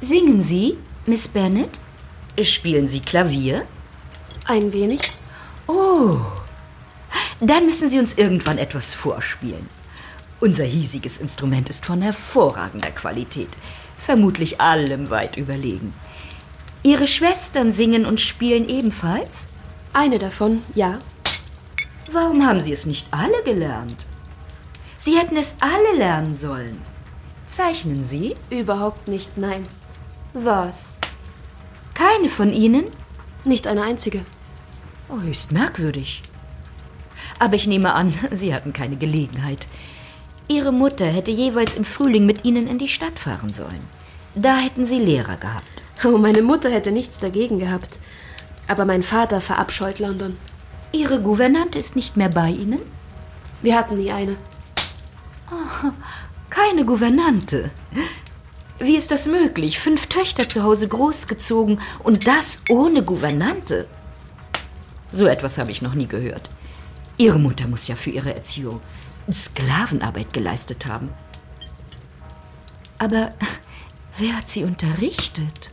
Singen 0.00 0.40
Sie, 0.40 0.76
Miss 1.06 1.28
Bennet? 1.28 1.70
Spielen 2.42 2.86
Sie 2.86 3.00
Klavier? 3.00 3.66
Ein 4.46 4.72
wenig. 4.72 5.00
Oh, 5.66 6.18
dann 7.40 7.66
müssen 7.66 7.88
Sie 7.88 7.98
uns 7.98 8.14
irgendwann 8.14 8.58
etwas 8.58 8.94
vorspielen. 8.94 9.68
Unser 10.40 10.64
hiesiges 10.64 11.18
Instrument 11.18 11.68
ist 11.70 11.84
von 11.84 12.02
hervorragender 12.02 12.90
Qualität, 12.90 13.48
vermutlich 13.96 14.60
allem 14.60 15.10
weit 15.10 15.36
überlegen. 15.36 15.94
Ihre 16.82 17.06
Schwestern 17.06 17.72
singen 17.72 18.06
und 18.06 18.20
spielen 18.20 18.68
ebenfalls? 18.68 19.46
Eine 19.92 20.18
davon, 20.18 20.62
ja. 20.74 20.98
Warum 22.10 22.46
haben 22.46 22.60
Sie 22.60 22.72
es 22.72 22.86
nicht 22.86 23.06
alle 23.10 23.42
gelernt? 23.44 23.96
Sie 24.98 25.18
hätten 25.18 25.36
es 25.36 25.56
alle 25.60 25.98
lernen 25.98 26.34
sollen. 26.34 26.80
Zeichnen 27.46 28.04
Sie? 28.04 28.36
Überhaupt 28.50 29.08
nicht, 29.08 29.36
nein. 29.36 29.62
Was? 30.34 30.96
Keine 31.94 32.28
von 32.28 32.50
Ihnen? 32.50 32.84
Nicht 33.44 33.66
eine 33.66 33.82
einzige. 33.82 34.24
Oh, 35.08 35.20
höchst 35.20 35.52
merkwürdig. 35.52 36.22
Aber 37.38 37.54
ich 37.54 37.66
nehme 37.66 37.94
an, 37.94 38.12
Sie 38.30 38.54
hatten 38.54 38.72
keine 38.72 38.96
Gelegenheit. 38.96 39.66
Ihre 40.48 40.72
Mutter 40.72 41.06
hätte 41.06 41.30
jeweils 41.30 41.76
im 41.76 41.84
Frühling 41.84 42.24
mit 42.24 42.44
Ihnen 42.44 42.66
in 42.66 42.78
die 42.78 42.88
Stadt 42.88 43.18
fahren 43.18 43.52
sollen. 43.52 43.84
Da 44.34 44.56
hätten 44.58 44.84
Sie 44.84 44.98
Lehrer 44.98 45.36
gehabt. 45.36 45.82
Oh, 46.04 46.16
meine 46.16 46.42
Mutter 46.42 46.70
hätte 46.70 46.92
nichts 46.92 47.18
dagegen 47.18 47.58
gehabt. 47.58 47.98
Aber 48.66 48.84
mein 48.84 49.02
Vater 49.02 49.40
verabscheut 49.40 49.98
London. 49.98 50.36
Ihre 50.92 51.20
Gouvernante 51.20 51.78
ist 51.78 51.96
nicht 51.96 52.16
mehr 52.16 52.28
bei 52.28 52.50
Ihnen? 52.50 52.80
Wir 53.62 53.76
hatten 53.76 53.96
nie 53.96 54.12
eine. 54.12 54.36
Oh, 55.50 55.90
keine 56.50 56.84
Gouvernante. 56.84 57.70
Wie 58.78 58.96
ist 58.96 59.10
das 59.10 59.26
möglich? 59.26 59.80
Fünf 59.80 60.06
Töchter 60.06 60.48
zu 60.48 60.62
Hause 60.62 60.86
großgezogen 60.86 61.80
und 62.04 62.28
das 62.28 62.62
ohne 62.68 63.02
Gouvernante? 63.02 63.88
So 65.10 65.26
etwas 65.26 65.58
habe 65.58 65.72
ich 65.72 65.82
noch 65.82 65.94
nie 65.94 66.06
gehört. 66.06 66.48
Ihre 67.16 67.40
Mutter 67.40 67.66
muss 67.66 67.88
ja 67.88 67.96
für 67.96 68.10
ihre 68.10 68.34
Erziehung 68.34 68.80
Sklavenarbeit 69.32 70.32
geleistet 70.32 70.86
haben. 70.86 71.10
Aber 72.98 73.30
wer 74.16 74.36
hat 74.36 74.48
sie 74.48 74.62
unterrichtet? 74.62 75.72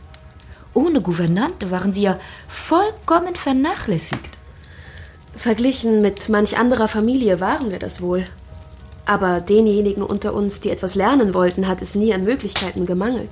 Ohne 0.74 1.00
Gouvernante 1.00 1.70
waren 1.70 1.92
sie 1.92 2.02
ja 2.02 2.18
vollkommen 2.48 3.36
vernachlässigt. 3.36 4.36
Verglichen 5.36 6.02
mit 6.02 6.28
manch 6.28 6.58
anderer 6.58 6.88
Familie 6.88 7.40
waren 7.40 7.70
wir 7.70 7.78
das 7.78 8.00
wohl. 8.00 8.24
Aber 9.06 9.40
denjenigen 9.40 10.02
unter 10.02 10.34
uns, 10.34 10.60
die 10.60 10.70
etwas 10.70 10.94
lernen 10.94 11.32
wollten, 11.32 11.68
hat 11.68 11.80
es 11.80 11.94
nie 11.94 12.12
an 12.12 12.24
Möglichkeiten 12.24 12.84
gemangelt. 12.84 13.30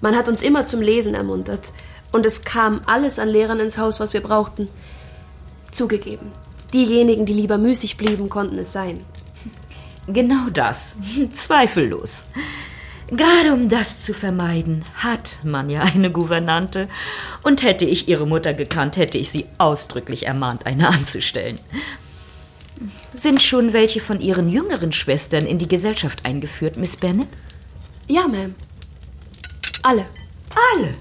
Man 0.00 0.16
hat 0.16 0.28
uns 0.28 0.42
immer 0.42 0.64
zum 0.64 0.80
Lesen 0.80 1.14
ermuntert, 1.14 1.64
und 2.12 2.26
es 2.26 2.42
kam 2.42 2.80
alles 2.86 3.18
an 3.18 3.28
Lehrern 3.28 3.60
ins 3.60 3.78
Haus, 3.78 4.00
was 4.00 4.12
wir 4.14 4.20
brauchten. 4.20 4.68
Zugegeben, 5.70 6.32
diejenigen, 6.72 7.24
die 7.24 7.32
lieber 7.32 7.58
müßig 7.58 7.96
blieben, 7.96 8.28
konnten 8.28 8.58
es 8.58 8.72
sein. 8.72 8.98
Genau 10.08 10.48
das, 10.52 10.96
zweifellos. 11.32 12.22
Gerade 13.12 13.52
um 13.52 13.68
das 13.68 14.02
zu 14.02 14.14
vermeiden, 14.14 14.84
hat 14.94 15.38
man 15.42 15.68
ja 15.68 15.80
eine 15.80 16.10
Gouvernante. 16.10 16.88
Und 17.42 17.62
hätte 17.62 17.84
ich 17.84 18.08
ihre 18.08 18.26
Mutter 18.26 18.54
gekannt, 18.54 18.96
hätte 18.96 19.18
ich 19.18 19.30
sie 19.30 19.46
ausdrücklich 19.58 20.26
ermahnt, 20.26 20.64
eine 20.66 20.88
anzustellen. 20.88 21.58
Sind 23.14 23.42
schon 23.42 23.72
welche 23.72 24.00
von 24.00 24.20
Ihren 24.20 24.48
jüngeren 24.48 24.92
Schwestern 24.92 25.46
in 25.46 25.58
die 25.58 25.68
Gesellschaft 25.68 26.24
eingeführt, 26.24 26.76
Miss 26.76 26.96
Bennet? 26.96 27.28
Ja, 28.08 28.22
Ma'am. 28.26 28.54
Alle. 29.82 30.06
Alle? 30.74 30.94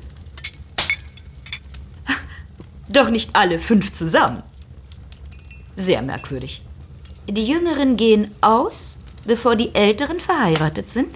Doch 2.89 3.10
nicht 3.10 3.30
alle 3.34 3.60
fünf 3.60 3.94
zusammen. 3.94 4.44
Sehr 5.76 6.02
merkwürdig. 6.02 6.63
Die 7.28 7.46
Jüngeren 7.46 7.96
gehen 7.98 8.32
aus 8.42 9.00
bevor 9.26 9.56
die 9.56 9.74
Älteren 9.76 10.20
verheiratet 10.20 10.92
sind? 10.92 11.15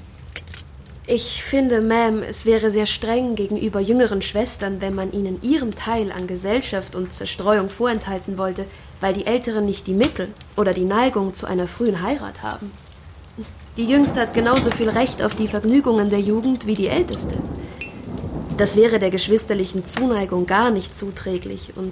Ich 1.06 1.44
finde, 1.44 1.82
Ma'am, 1.82 2.22
es 2.22 2.46
wäre 2.46 2.72
sehr 2.72 2.86
streng 2.86 3.36
gegenüber 3.36 3.82
jüngeren 3.82 4.22
Schwestern, 4.22 4.80
wenn 4.80 4.96
man 4.96 5.12
ihnen 5.12 5.42
ihren 5.42 5.72
Teil 5.72 6.14
an 6.14 6.28
Gesellschaft 6.28 6.96
und 6.96 7.14
Zerstreuung 7.14 7.70
vorenthalten 7.70 8.38
wollte, 8.38 8.66
weil 9.04 9.14
die 9.14 9.26
Älteren 9.26 9.66
nicht 9.66 9.86
die 9.86 9.94
Mittel 9.94 10.30
oder 10.56 10.72
die 10.72 10.86
Neigung 10.86 11.34
zu 11.34 11.46
einer 11.46 11.68
frühen 11.68 12.02
Heirat 12.02 12.42
haben. 12.42 12.72
Die 13.76 13.84
Jüngste 13.84 14.22
hat 14.22 14.34
genauso 14.34 14.72
viel 14.72 14.90
Recht 14.90 15.22
auf 15.22 15.36
die 15.36 15.50
Vergnügungen 15.50 16.10
der 16.10 16.22
Jugend 16.22 16.68
wie 16.68 16.74
die 16.74 16.88
Älteste. 16.88 17.36
Das 18.56 18.78
wäre 18.78 19.00
der 19.00 19.10
geschwisterlichen 19.10 19.84
Zuneigung 19.84 20.46
gar 20.46 20.72
nicht 20.72 20.96
zuträglich 20.96 21.74
und 21.76 21.92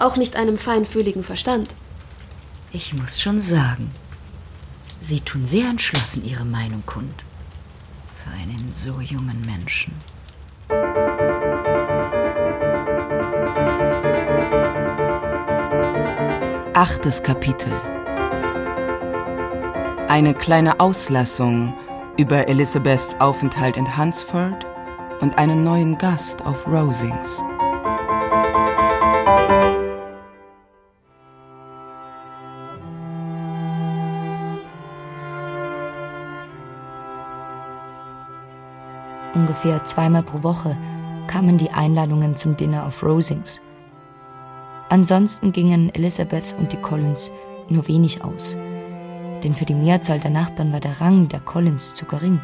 auch 0.00 0.16
nicht 0.16 0.34
einem 0.34 0.58
feinfühligen 0.58 1.22
Verstand. 1.22 1.68
Ich 2.72 2.92
muss 2.92 3.20
schon 3.20 3.40
sagen, 3.40 3.92
Sie 5.00 5.20
tun 5.20 5.46
sehr 5.46 5.68
entschlossen 5.68 6.24
Ihre 6.24 6.44
Meinung 6.44 6.82
kund. 6.86 7.22
Für 8.16 8.30
einen 8.30 8.72
so 8.72 9.00
jungen 9.00 9.40
Menschen. 9.46 9.92
Achtes 16.80 17.24
Kapitel 17.24 17.72
Eine 20.06 20.32
kleine 20.32 20.78
Auslassung 20.78 21.74
über 22.16 22.46
Elizabeths 22.46 23.16
Aufenthalt 23.18 23.76
in 23.76 23.98
Hunsford 23.98 24.64
und 25.20 25.36
einen 25.38 25.64
neuen 25.64 25.98
Gast 25.98 26.46
auf 26.46 26.68
Rosings. 26.68 27.42
Ungefähr 39.34 39.84
zweimal 39.84 40.22
pro 40.22 40.44
Woche 40.44 40.78
kamen 41.26 41.58
die 41.58 41.72
Einladungen 41.72 42.36
zum 42.36 42.56
Dinner 42.56 42.86
auf 42.86 43.02
Rosings. 43.02 43.60
Ansonsten 44.90 45.52
gingen 45.52 45.94
Elizabeth 45.94 46.54
und 46.58 46.72
die 46.72 46.78
Collins 46.78 47.30
nur 47.68 47.86
wenig 47.88 48.24
aus, 48.24 48.56
denn 49.44 49.54
für 49.54 49.66
die 49.66 49.74
Mehrzahl 49.74 50.18
der 50.18 50.30
Nachbarn 50.30 50.72
war 50.72 50.80
der 50.80 51.00
Rang 51.00 51.28
der 51.28 51.40
Collins 51.40 51.94
zu 51.94 52.06
gering. 52.06 52.40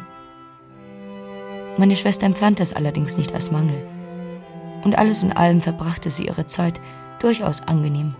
Meine 1.77 1.95
Schwester 1.95 2.25
empfand 2.25 2.59
das 2.59 2.73
allerdings 2.73 3.17
nicht 3.17 3.33
als 3.33 3.51
Mangel. 3.51 3.85
Und 4.83 4.97
alles 4.97 5.23
in 5.23 5.33
allem 5.33 5.61
verbrachte 5.61 6.11
sie 6.11 6.27
ihre 6.27 6.45
Zeit 6.45 6.79
durchaus 7.19 7.61
angenehm. 7.61 8.15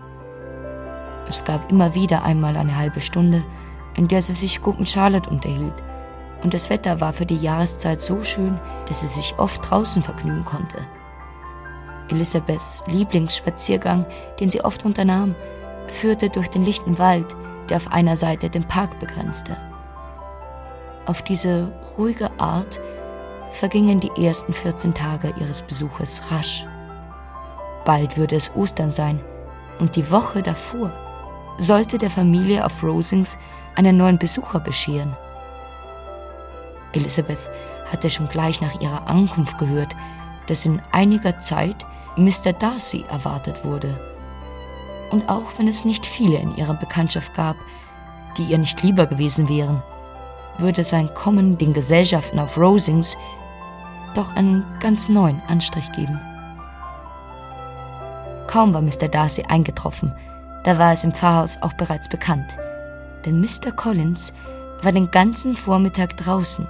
Es 1.28 1.44
gab 1.44 1.70
immer 1.70 1.94
wieder 1.94 2.22
einmal 2.24 2.56
eine 2.56 2.76
halbe 2.76 3.00
Stunde, 3.00 3.44
in 3.94 4.08
der 4.08 4.20
sie 4.20 4.32
sich 4.32 4.60
gut 4.60 4.78
mit 4.78 4.88
Charlotte 4.88 5.30
unterhielt. 5.30 5.74
Und 6.42 6.52
das 6.52 6.68
Wetter 6.68 7.00
war 7.00 7.12
für 7.12 7.24
die 7.24 7.36
Jahreszeit 7.36 8.00
so 8.00 8.22
schön, 8.24 8.58
dass 8.88 9.00
sie 9.00 9.06
sich 9.06 9.34
oft 9.38 9.70
draußen 9.70 10.02
vergnügen 10.02 10.44
konnte. 10.44 10.78
Elisabeths 12.08 12.82
Lieblingsspaziergang, 12.86 14.06
den 14.40 14.50
sie 14.50 14.62
oft 14.62 14.84
unternahm, 14.84 15.34
führte 15.88 16.28
durch 16.30 16.48
den 16.48 16.62
lichten 16.62 16.98
Wald, 16.98 17.26
der 17.68 17.78
auf 17.78 17.92
einer 17.92 18.16
Seite 18.16 18.50
den 18.50 18.64
Park 18.64 18.98
begrenzte. 18.98 19.56
Auf 21.06 21.22
diese 21.22 21.72
ruhige 21.96 22.30
Art 22.38 22.80
vergingen 23.52 24.00
die 24.00 24.26
ersten 24.26 24.52
14 24.52 24.94
Tage 24.94 25.32
ihres 25.40 25.62
Besuches 25.62 26.22
rasch. 26.30 26.66
Bald 27.84 28.16
würde 28.16 28.36
es 28.36 28.54
Ostern 28.56 28.90
sein 28.90 29.20
und 29.78 29.96
die 29.96 30.10
Woche 30.10 30.42
davor 30.42 30.92
sollte 31.58 31.98
der 31.98 32.10
Familie 32.10 32.64
auf 32.64 32.82
Rosings 32.82 33.38
einen 33.76 33.96
neuen 33.96 34.18
Besucher 34.18 34.60
bescheren. 34.60 35.16
Elizabeth 36.92 37.38
hatte 37.90 38.10
schon 38.10 38.28
gleich 38.28 38.60
nach 38.60 38.80
ihrer 38.80 39.06
Ankunft 39.06 39.58
gehört, 39.58 39.94
dass 40.48 40.66
in 40.66 40.82
einiger 40.92 41.38
Zeit 41.38 41.86
Mr. 42.16 42.52
Darcy 42.52 43.04
erwartet 43.10 43.64
wurde. 43.64 43.98
Und 45.10 45.28
auch 45.28 45.44
wenn 45.58 45.68
es 45.68 45.84
nicht 45.84 46.06
viele 46.06 46.38
in 46.38 46.56
ihrer 46.56 46.74
Bekanntschaft 46.74 47.34
gab, 47.34 47.56
die 48.36 48.44
ihr 48.44 48.58
nicht 48.58 48.82
lieber 48.82 49.06
gewesen 49.06 49.48
wären, 49.48 49.82
würde 50.58 50.82
sein 50.82 51.12
Kommen 51.12 51.58
den 51.58 51.72
Gesellschaften 51.72 52.38
auf 52.38 52.56
Rosings 52.56 53.16
doch 54.14 54.34
einen 54.34 54.64
ganz 54.80 55.08
neuen 55.08 55.42
Anstrich 55.46 55.90
geben. 55.92 56.18
Kaum 58.46 58.72
war 58.72 58.80
Mr. 58.80 59.08
Darcy 59.08 59.42
eingetroffen, 59.42 60.12
da 60.64 60.78
war 60.78 60.92
es 60.92 61.04
im 61.04 61.12
Pfarrhaus 61.12 61.60
auch 61.60 61.74
bereits 61.74 62.08
bekannt. 62.08 62.56
Denn 63.24 63.40
Mr. 63.40 63.72
Collins 63.74 64.32
war 64.82 64.92
den 64.92 65.10
ganzen 65.10 65.54
Vormittag 65.54 66.16
draußen 66.16 66.66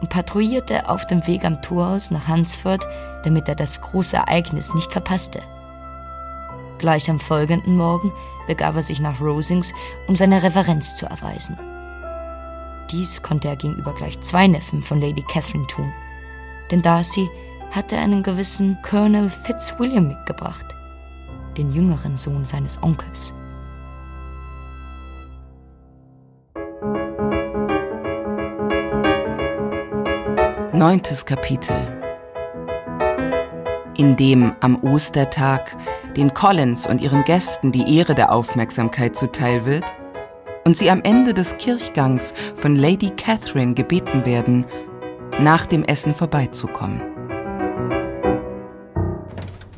und 0.00 0.10
patrouillierte 0.10 0.88
auf 0.88 1.06
dem 1.06 1.26
Weg 1.26 1.44
am 1.44 1.60
Torhaus 1.62 2.10
nach 2.10 2.28
Hansford, 2.28 2.86
damit 3.24 3.48
er 3.48 3.54
das 3.54 3.80
große 3.80 4.16
Ereignis 4.16 4.74
nicht 4.74 4.92
verpasste. 4.92 5.40
Gleich 6.78 7.10
am 7.10 7.18
folgenden 7.18 7.76
Morgen 7.76 8.12
begab 8.46 8.76
er 8.76 8.82
sich 8.82 9.00
nach 9.00 9.20
Rosings, 9.20 9.72
um 10.06 10.14
seine 10.14 10.42
Reverenz 10.42 10.96
zu 10.96 11.06
erweisen. 11.06 11.58
Dies 12.90 13.22
konnte 13.22 13.48
er 13.48 13.56
gegenüber 13.56 13.94
gleich 13.94 14.20
zwei 14.20 14.46
Neffen 14.46 14.82
von 14.82 15.00
Lady 15.00 15.22
Catherine 15.22 15.66
tun 15.66 15.92
denn 16.70 16.82
Darcy 16.82 17.30
hatte 17.70 17.96
einen 17.96 18.22
gewissen 18.22 18.78
Colonel 18.82 19.28
Fitzwilliam 19.28 20.08
mitgebracht, 20.08 20.74
den 21.56 21.70
jüngeren 21.70 22.16
Sohn 22.16 22.44
seines 22.44 22.82
Onkels. 22.82 23.34
Neuntes 30.78 31.26
Kapitel 31.26 31.74
In 33.96 34.14
dem 34.14 34.54
am 34.60 34.80
Ostertag 34.84 35.76
den 36.16 36.32
Collins 36.32 36.86
und 36.86 37.00
ihren 37.00 37.24
Gästen 37.24 37.72
die 37.72 37.96
Ehre 37.96 38.14
der 38.14 38.30
Aufmerksamkeit 38.30 39.16
zuteil 39.16 39.66
wird 39.66 39.82
und 40.64 40.78
sie 40.78 40.88
am 40.88 41.02
Ende 41.02 41.34
des 41.34 41.56
Kirchgangs 41.56 42.32
von 42.54 42.76
Lady 42.76 43.10
Catherine 43.10 43.74
gebeten 43.74 44.24
werden, 44.24 44.66
nach 45.40 45.66
dem 45.66 45.82
Essen 45.82 46.14
vorbeizukommen. 46.14 47.02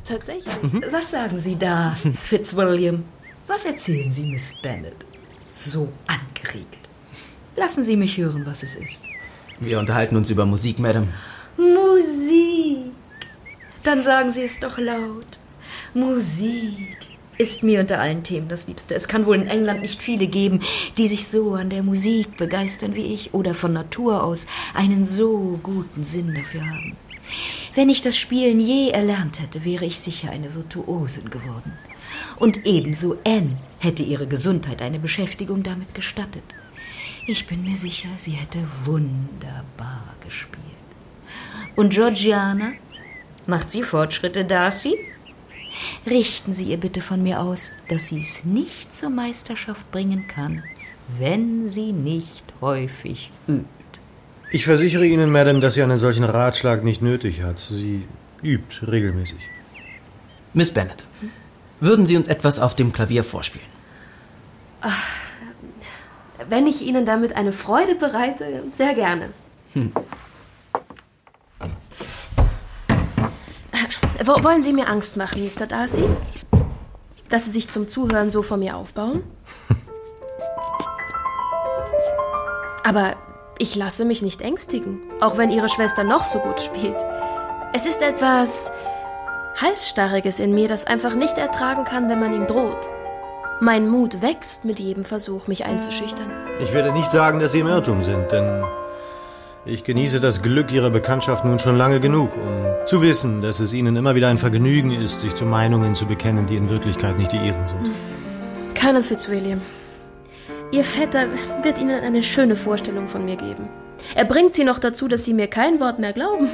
Tatsächlich. 0.05 0.63
Mhm. 0.63 0.85
Was 0.91 1.13
sagen 1.13 1.39
Sie 1.39 1.57
da, 1.57 1.97
Fitzwilliam? 2.21 3.05
Was 3.47 3.65
erzählen 3.65 4.13
Sie, 4.13 4.27
Miss 4.27 4.53
Bennet? 4.61 4.97
So 5.49 5.89
angeregt. 6.07 6.91
Lassen 7.57 7.85
Sie 7.85 7.97
mich 7.97 8.19
hören, 8.19 8.45
was 8.45 8.63
es 8.63 8.75
ist. 8.75 9.10
Wir 9.61 9.79
unterhalten 9.79 10.17
uns 10.17 10.31
über 10.31 10.47
Musik, 10.47 10.79
Madame. 10.79 11.09
Musik. 11.59 12.93
Dann 13.83 14.03
sagen 14.03 14.31
Sie 14.31 14.43
es 14.43 14.59
doch 14.59 14.79
laut. 14.79 15.39
Musik 15.93 16.97
ist 17.37 17.63
mir 17.63 17.81
unter 17.81 18.01
allen 18.01 18.25
Themen 18.25 18.49
das 18.49 18.69
Liebste. 18.69 18.95
Es 18.95 19.07
kann 19.07 19.27
wohl 19.27 19.37
in 19.37 19.47
England 19.47 19.83
nicht 19.83 20.01
viele 20.01 20.27
geben, 20.27 20.61
die 20.97 21.07
sich 21.07 21.29
so 21.29 21.55
an 21.55 21.69
der 21.69 21.83
Musik 21.83 22.39
begeistern 22.39 22.95
wie 22.95 23.13
ich 23.13 23.35
oder 23.35 23.55
von 23.55 23.75
Natur 23.75 24.25
aus 24.25 24.47
einen 24.75 25.05
so 25.05 25.59
guten 25.63 26.05
Sinn 26.05 26.35
dafür 26.35 26.63
haben. 26.63 26.97
Wenn 27.75 27.91
ich 27.91 28.01
das 28.01 28.17
Spielen 28.17 28.61
je 28.61 28.89
erlernt 28.91 29.41
hätte, 29.41 29.65
wäre 29.67 29.85
ich 29.85 30.01
sicher 30.01 30.31
eine 30.31 30.55
Virtuosin 30.55 31.29
geworden. 31.29 31.73
Und 32.37 32.67
ebenso 32.67 33.19
Anne 33.25 33.59
hätte 33.79 34.03
ihre 34.03 34.27
Gesundheit 34.27 34.81
eine 34.81 34.99
Beschäftigung 34.99 35.63
damit 35.63 35.95
gestattet. 35.95 36.45
Ich 37.33 37.47
bin 37.47 37.63
mir 37.63 37.77
sicher, 37.77 38.09
sie 38.17 38.33
hätte 38.33 38.59
wunderbar 38.85 40.03
gespielt. 40.25 40.59
Und 41.77 41.91
Georgiana? 41.91 42.73
Macht 43.47 43.71
sie 43.71 43.85
Fortschritte, 43.85 44.45
Darcy? 44.45 44.99
Richten 46.05 46.53
Sie 46.53 46.65
ihr 46.65 46.77
bitte 46.77 47.01
von 47.01 47.23
mir 47.23 47.39
aus, 47.39 47.71
dass 47.89 48.09
sie 48.09 48.19
es 48.19 48.45
nicht 48.45 48.93
zur 48.93 49.11
Meisterschaft 49.11 49.93
bringen 49.93 50.27
kann, 50.27 50.65
wenn 51.21 51.71
sie 51.71 51.93
nicht 51.93 52.47
häufig 52.61 53.31
übt. 53.47 54.01
Ich 54.51 54.65
versichere 54.65 55.07
Ihnen, 55.07 55.31
Madame, 55.31 55.61
dass 55.61 55.75
sie 55.75 55.85
einen 55.85 55.99
solchen 55.99 56.25
Ratschlag 56.25 56.83
nicht 56.83 57.01
nötig 57.01 57.43
hat. 57.43 57.61
Sie 57.61 58.09
übt 58.43 58.85
regelmäßig. 58.91 59.39
Miss 60.53 60.75
Bennet, 60.75 61.05
würden 61.79 62.07
Sie 62.07 62.17
uns 62.17 62.27
etwas 62.27 62.59
auf 62.59 62.75
dem 62.75 62.93
Klavier 62.93 63.23
vorspielen? 63.23 63.69
Ach, 64.81 65.30
wenn 66.49 66.67
ich 66.67 66.83
Ihnen 66.83 67.07
damit 67.07 67.37
eine 67.37 67.53
Freude 67.53 67.95
bereite, 67.95 68.65
sehr 68.73 68.95
gerne. 68.95 69.31
Hm. 69.75 69.93
Wo 74.23 74.45
wollen 74.45 74.63
Sie 74.63 74.73
mir 74.73 74.89
Angst 74.89 75.17
machen, 75.17 75.43
Mr. 75.43 75.67
Darcy? 75.67 76.05
Dass 77.29 77.47
Sie 77.47 77.51
sich 77.51 77.69
zum 77.69 77.89
Zuhören 77.89 78.31
so 78.31 78.43
vor 78.43 78.57
mir 78.57 78.77
aufbauen? 78.77 79.25
Aber 82.85 83.17
ich 83.59 83.75
lasse 83.77 84.05
mich 84.05 84.23
nicht 84.23 84.41
ängstigen, 84.41 85.01
auch 85.21 85.39
wenn 85.39 85.51
Ihre 85.51 85.69
Schwester 85.69 86.05
noch 86.05 86.25
so 86.25 86.39
gut 86.39 86.61
spielt. 86.61 86.97
Es 87.73 87.87
ist 87.87 88.03
etwas 88.03 88.71
Halsstarriges 89.61 90.41
in 90.41 90.55
mir, 90.55 90.69
das 90.69 90.87
einfach 90.87 91.15
nicht 91.15 91.39
ertragen 91.39 91.85
kann, 91.85 92.09
wenn 92.09 92.21
man 92.21 92.35
ihm 92.35 92.47
droht. 92.47 92.89
Mein 93.63 93.89
Mut 93.89 94.23
wächst 94.23 94.65
mit 94.65 94.81
jedem 94.81 95.05
Versuch, 95.05 95.47
mich 95.47 95.67
einzuschüchtern. 95.67 96.31
Ich 96.63 96.73
werde 96.73 96.93
nicht 96.93 97.11
sagen, 97.11 97.41
dass 97.41 97.53
Sie 97.53 97.61
im 97.61 97.67
Irrtum 97.67 98.03
sind, 98.03 98.33
denn 98.33 98.65
ich 99.67 99.85
genieße 99.85 100.19
das 100.19 100.41
Glück 100.41 100.73
Ihrer 100.73 100.89
Bekanntschaft 100.89 101.45
nun 101.45 101.59
schon 101.59 101.77
lange 101.77 102.01
genug, 102.01 102.31
um 102.37 102.87
zu 102.87 103.03
wissen, 103.03 103.43
dass 103.43 103.61
es 103.61 103.75
Ihnen 103.75 103.97
immer 103.97 104.15
wieder 104.15 104.29
ein 104.29 104.39
Vergnügen 104.39 104.93
ist, 104.93 105.21
sich 105.21 105.35
zu 105.35 105.45
Meinungen 105.45 105.95
zu 105.95 106.07
bekennen, 106.07 106.47
die 106.47 106.57
in 106.57 106.71
Wirklichkeit 106.71 107.19
nicht 107.19 107.33
die 107.33 107.37
Ihren 107.37 107.69
sind. 107.69 107.91
Colonel 108.81 109.03
Fitzwilliam, 109.03 109.61
Ihr 110.73 110.85
Vetter 110.85 111.27
wird 111.63 111.79
Ihnen 111.79 112.03
eine 112.03 112.23
schöne 112.23 112.57
Vorstellung 112.57 113.09
von 113.09 113.27
mir 113.27 113.37
geben. 113.37 113.69
Er 114.15 114.25
bringt 114.25 114.55
Sie 114.55 114.65
noch 114.65 114.79
dazu, 114.79 115.07
dass 115.07 115.25
Sie 115.25 115.35
mir 115.35 115.49
kein 115.49 115.81
Wort 115.81 115.99
mehr 115.99 116.15
glauben. 116.15 116.49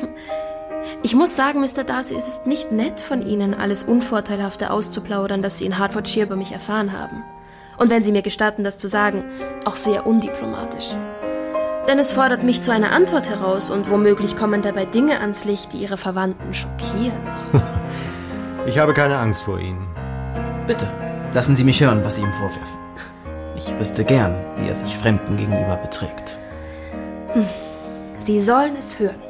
Ich 1.03 1.15
muss 1.15 1.37
sagen, 1.37 1.61
Mr. 1.61 1.85
Darcy, 1.85 2.15
es 2.15 2.27
ist 2.27 2.47
nicht 2.47 2.73
nett 2.73 3.01
von 3.01 3.27
Ihnen, 3.27 3.55
alles 3.55 3.83
Unvorteilhafte 3.83 4.71
auszuplaudern, 4.71 5.43
das 5.43 5.59
Sie 5.59 5.67
in 5.67 5.79
Hertfordshire 5.79 6.27
über 6.27 6.37
mich 6.37 6.53
erfahren 6.53 6.93
haben. 6.93 7.23
Und 7.79 7.91
wenn 7.91 8.03
Sie 8.03 8.13
mir 8.13 8.23
gestatten, 8.23 8.65
das 8.65 8.79
zu 8.79 8.89
sagen, 8.89 9.25
auch 9.65 9.77
sehr 9.77 10.07
undiplomatisch. 10.07 10.95
Denn 11.87 11.99
es 11.99 12.13
fordert 12.13 12.43
mich 12.43 12.63
zu 12.63 12.73
einer 12.73 12.91
Antwort 12.91 13.31
heraus 13.31 13.71
und 13.71 13.91
womöglich 13.91 14.37
kommen 14.37 14.63
dabei 14.63 14.87
Dinge 14.87 15.21
ans 15.21 15.45
Licht, 15.45 15.73
die 15.73 15.79
Ihre 15.79 15.97
Verwandten 15.97 16.53
schockieren. 16.55 17.21
Ich 18.67 18.79
habe 18.79 18.95
keine 18.95 19.17
Angst 19.17 19.45
vor 19.45 19.61
Ihnen. 19.61 19.87
Bitte, 20.67 20.91
lassen 21.33 21.55
Sie 21.55 21.63
mich 21.63 21.81
hören, 21.81 22.05
was 22.05 22.17
Sie 22.17 22.23
ihm 22.23 22.33
vorwerfen. 22.33 22.81
Ich 23.57 23.73
wüsste 23.79 24.05
gern, 24.05 24.35
wie 24.57 24.67
er 24.69 24.75
sich 24.75 24.99
Fremden 24.99 25.37
gegenüber 25.37 25.77
beträgt. 25.77 26.37
Hm. 27.33 27.47
Sie 28.19 28.41
sollen 28.41 28.75
es 28.75 28.99
hören. 28.99 29.23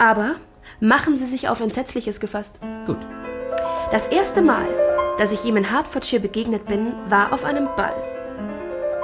Aber 0.00 0.36
machen 0.80 1.16
Sie 1.16 1.26
sich 1.26 1.50
auf 1.50 1.60
Entsetzliches 1.60 2.20
gefasst. 2.20 2.58
Gut. 2.86 2.96
Das 3.92 4.06
erste 4.06 4.40
Mal, 4.40 4.66
dass 5.18 5.30
ich 5.30 5.44
ihm 5.44 5.58
in 5.58 5.70
Hertfordshire 5.70 6.22
begegnet 6.22 6.66
bin, 6.66 6.94
war 7.08 7.34
auf 7.34 7.44
einem 7.44 7.68
Ball. 7.76 7.94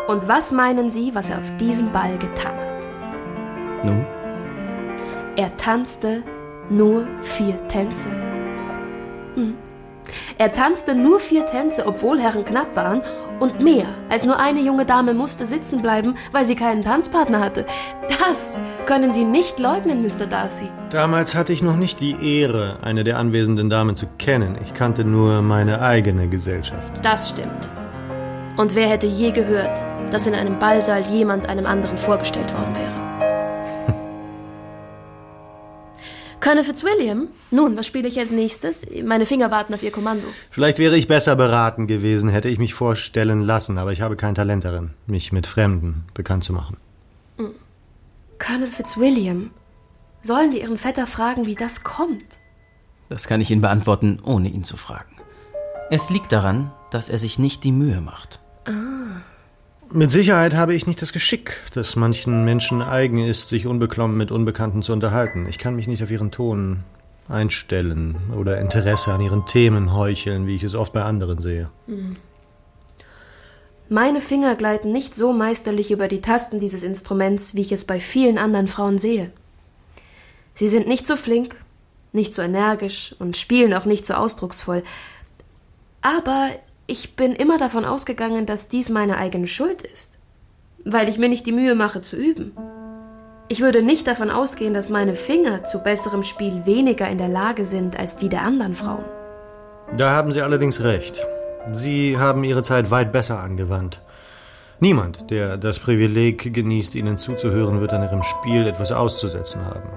Und 0.09 0.27
was 0.27 0.53
meinen 0.53 0.89
Sie, 0.89 1.15
was 1.15 1.29
er 1.29 1.39
auf 1.39 1.55
diesem 1.59 1.93
Ball 1.93 2.17
getan 2.17 2.57
hat? 2.57 3.85
Nun? 3.85 4.07
Er 5.37 5.55
tanzte 5.59 6.23
nur 6.71 7.07
vier 7.23 7.57
Tänze. 7.69 8.09
Mhm. 9.37 9.66
Er 10.39 10.53
tanzte 10.53 10.95
nur 10.95 11.21
vier 11.21 11.47
Tänze, 11.47 11.87
obwohl 11.87 12.21
Herren 12.21 12.45
knapp 12.45 12.77
waren, 12.77 13.03
und 13.41 13.61
mehr 13.61 13.87
als 14.09 14.25
nur 14.25 14.39
eine 14.39 14.61
junge 14.61 14.87
Dame 14.87 15.13
musste 15.13 15.47
sitzen 15.47 15.83
bleiben, 15.83 16.17
weil 16.33 16.45
sie 16.45 16.57
keinen 16.57 16.85
Tanzpartner 16.85 17.41
hatte. 17.41 17.67
Das 18.21 18.57
können 18.87 19.13
Sie 19.13 19.25
nicht 19.25 19.59
leugnen, 19.59 20.03
Mr. 20.03 20.27
Darcy. 20.27 20.69
Damals 20.91 21.35
hatte 21.35 21.53
ich 21.53 21.63
noch 21.63 21.77
nicht 21.77 22.01
die 22.01 22.41
Ehre, 22.41 22.79
eine 22.83 23.05
der 23.05 23.19
anwesenden 23.19 23.69
Damen 23.69 23.97
zu 23.97 24.07
kennen. 24.19 24.57
Ich 24.65 24.75
kannte 24.75 25.05
nur 25.05 25.43
meine 25.43 25.83
eigene 25.83 26.29
Gesellschaft. 26.29 26.93
Das 27.03 27.29
stimmt. 27.31 27.71
Und 28.57 28.75
wer 28.75 28.89
hätte 28.89 29.07
je 29.07 29.33
gehört, 29.33 29.85
dass 30.11 30.27
in 30.27 30.35
einem 30.35 30.59
Ballsaal 30.59 31.03
jemand 31.03 31.49
einem 31.49 31.67
anderen 31.67 31.99
vorgestellt 31.99 32.53
worden 32.55 32.75
wäre? 32.75 33.06
Colonel 36.47 36.63
Fitzwilliam? 36.63 37.27
Nun, 37.51 37.77
was 37.77 37.89
spiele 37.89 38.07
ich 38.07 38.21
als 38.21 38.31
nächstes? 38.31 38.87
Meine 39.05 39.27
Finger 39.27 39.51
warten 39.51 39.75
auf 39.75 39.83
Ihr 39.83 39.91
Kommando. 39.91 40.29
Vielleicht 40.49 40.79
wäre 40.79 40.97
ich 40.97 41.09
besser 41.09 41.35
beraten 41.35 41.89
gewesen, 41.89 42.29
hätte 42.29 42.49
ich 42.49 42.59
mich 42.59 42.73
vorstellen 42.73 43.43
lassen, 43.43 43.79
aber 43.79 43.91
ich 43.91 44.01
habe 44.01 44.15
kein 44.15 44.37
Talent 44.37 44.65
darin, 44.65 44.91
mich 45.09 45.33
mit 45.33 45.49
Fremden 45.49 46.05
bekannt 46.15 46.45
zu 46.45 46.53
machen. 46.53 46.77
Hm. 47.39 47.51
Colonel 48.39 48.69
Fitzwilliam, 48.69 49.51
sollen 50.23 50.53
wir 50.53 50.61
Ihren 50.61 50.79
Vetter 50.79 51.09
fragen, 51.09 51.47
wie 51.47 51.57
das 51.57 51.83
kommt? 51.83 52.39
Das 53.09 53.27
kann 53.27 53.41
ich 53.41 53.51
Ihnen 53.51 53.61
beantworten, 53.61 54.21
ohne 54.23 54.49
ihn 54.49 54.63
zu 54.63 54.77
fragen. 54.77 55.17
Es 55.91 56.11
liegt 56.11 56.31
daran, 56.31 56.71
dass 56.93 57.09
er 57.09 57.19
sich 57.19 57.41
nicht 57.41 57.65
die 57.65 57.73
Mühe 57.73 58.01
macht. 58.01 58.39
Ah. 58.67 59.21
Mit 59.93 60.11
Sicherheit 60.11 60.55
habe 60.55 60.75
ich 60.75 60.87
nicht 60.87 61.01
das 61.01 61.13
Geschick, 61.13 61.59
das 61.73 61.97
manchen 61.97 62.45
Menschen 62.45 62.83
eigen 62.83 63.19
ist, 63.19 63.49
sich 63.49 63.67
unbeklommen 63.67 64.17
mit 64.17 64.31
Unbekannten 64.31 64.83
zu 64.83 64.93
unterhalten. 64.93 65.47
Ich 65.49 65.59
kann 65.59 65.77
mich 65.77 65.87
nicht 65.87 66.03
auf 66.03 66.11
ihren 66.11 66.31
Ton 66.31 66.85
einstellen 67.29 68.17
oder 68.37 68.61
Interesse 68.61 69.13
an 69.13 69.21
ihren 69.21 69.47
Themen 69.47 69.95
heucheln, 69.95 70.47
wie 70.47 70.57
ich 70.57 70.63
es 70.63 70.75
oft 70.75 70.93
bei 70.93 71.03
anderen 71.03 71.41
sehe. 71.41 71.71
Hm. 71.87 72.17
Meine 73.89 74.21
Finger 74.21 74.57
gleiten 74.57 74.91
nicht 74.91 75.15
so 75.15 75.33
meisterlich 75.33 75.93
über 75.93 76.09
die 76.09 76.21
Tasten 76.21 76.59
dieses 76.59 76.83
Instruments, 76.83 77.55
wie 77.55 77.61
ich 77.61 77.71
es 77.71 77.85
bei 77.85 78.01
vielen 78.01 78.37
anderen 78.37 78.67
Frauen 78.67 78.99
sehe. 78.99 79.31
Sie 80.55 80.67
sind 80.67 80.89
nicht 80.89 81.07
so 81.07 81.15
flink, 81.15 81.57
nicht 82.13 82.35
so 82.35 82.43
energisch 82.43 83.15
und 83.21 83.37
spielen 83.37 83.73
auch 83.75 83.85
nicht 83.85 84.05
so 84.05 84.15
ausdrucksvoll. 84.15 84.83
Aber 86.03 86.49
ich 86.87 87.17
bin 87.17 87.33
immer 87.33 87.59
davon 87.59 87.85
ausgegangen, 87.85 88.47
dass 88.47 88.69
dies 88.69 88.91
meine 88.91 89.19
eigene 89.19 89.49
Schuld 89.49 89.83
ist, 89.83 90.19
weil 90.85 91.09
ich 91.09 91.19
mir 91.19 91.29
nicht 91.29 91.47
die 91.47 91.53
Mühe 91.53 91.75
mache 91.75 92.01
zu 92.01 92.17
üben. 92.17 92.53
Ich 93.49 93.61
würde 93.61 93.83
nicht 93.83 94.07
davon 94.07 94.31
ausgehen, 94.31 94.75
dass 94.75 94.91
meine 94.91 95.15
Finger 95.15 95.65
zu 95.65 95.83
besserem 95.83 96.23
Spiel 96.23 96.67
weniger 96.67 97.09
in 97.09 97.19
der 97.19 97.29
Lage 97.29 97.65
sind 97.65 97.99
als 97.99 98.17
die 98.17 98.29
der 98.29 98.43
anderen 98.43 98.75
Frauen. 98.75 99.05
Da 99.97 100.11
haben 100.11 100.33
Sie 100.33 100.43
allerdings 100.43 100.81
recht. 100.81 101.25
Sie 101.73 102.19
haben 102.19 102.43
Ihre 102.45 102.63
Zeit 102.63 102.91
weit 102.91 103.13
besser 103.13 103.39
angewandt. 103.39 104.01
Niemand, 104.81 105.31
der 105.31 105.57
das 105.57 105.79
Privileg 105.79 106.53
genießt, 106.53 106.95
Ihnen 106.97 107.17
zuzuhören, 107.17 107.81
wird 107.81 107.93
an 107.93 108.03
Ihrem 108.03 108.23
Spiel 108.23 108.67
etwas 108.67 108.93
auszusetzen 108.93 109.65
haben. 109.65 109.89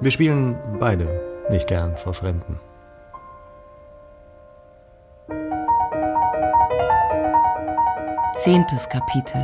Wir 0.00 0.10
spielen 0.10 0.56
beide 0.78 1.08
nicht 1.50 1.68
gern 1.68 1.96
vor 1.96 2.14
Fremden. 2.14 2.60
Zehntes 8.44 8.86
Kapitel 8.90 9.42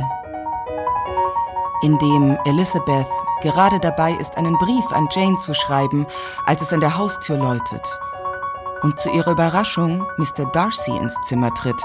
in 1.81 1.97
dem 1.97 2.37
Elizabeth 2.45 3.07
gerade 3.41 3.79
dabei 3.79 4.11
ist, 4.11 4.37
einen 4.37 4.55
Brief 4.59 4.91
an 4.91 5.09
Jane 5.11 5.39
zu 5.39 5.55
schreiben, 5.55 6.05
als 6.45 6.61
es 6.61 6.71
an 6.71 6.81
der 6.81 6.99
Haustür 6.99 7.37
läutet. 7.37 7.81
Und 8.83 8.99
zu 8.99 9.09
ihrer 9.09 9.31
Überraschung 9.31 10.05
Mr. 10.17 10.45
Darcy 10.53 10.95
ins 10.95 11.15
Zimmer 11.23 11.51
tritt, 11.55 11.81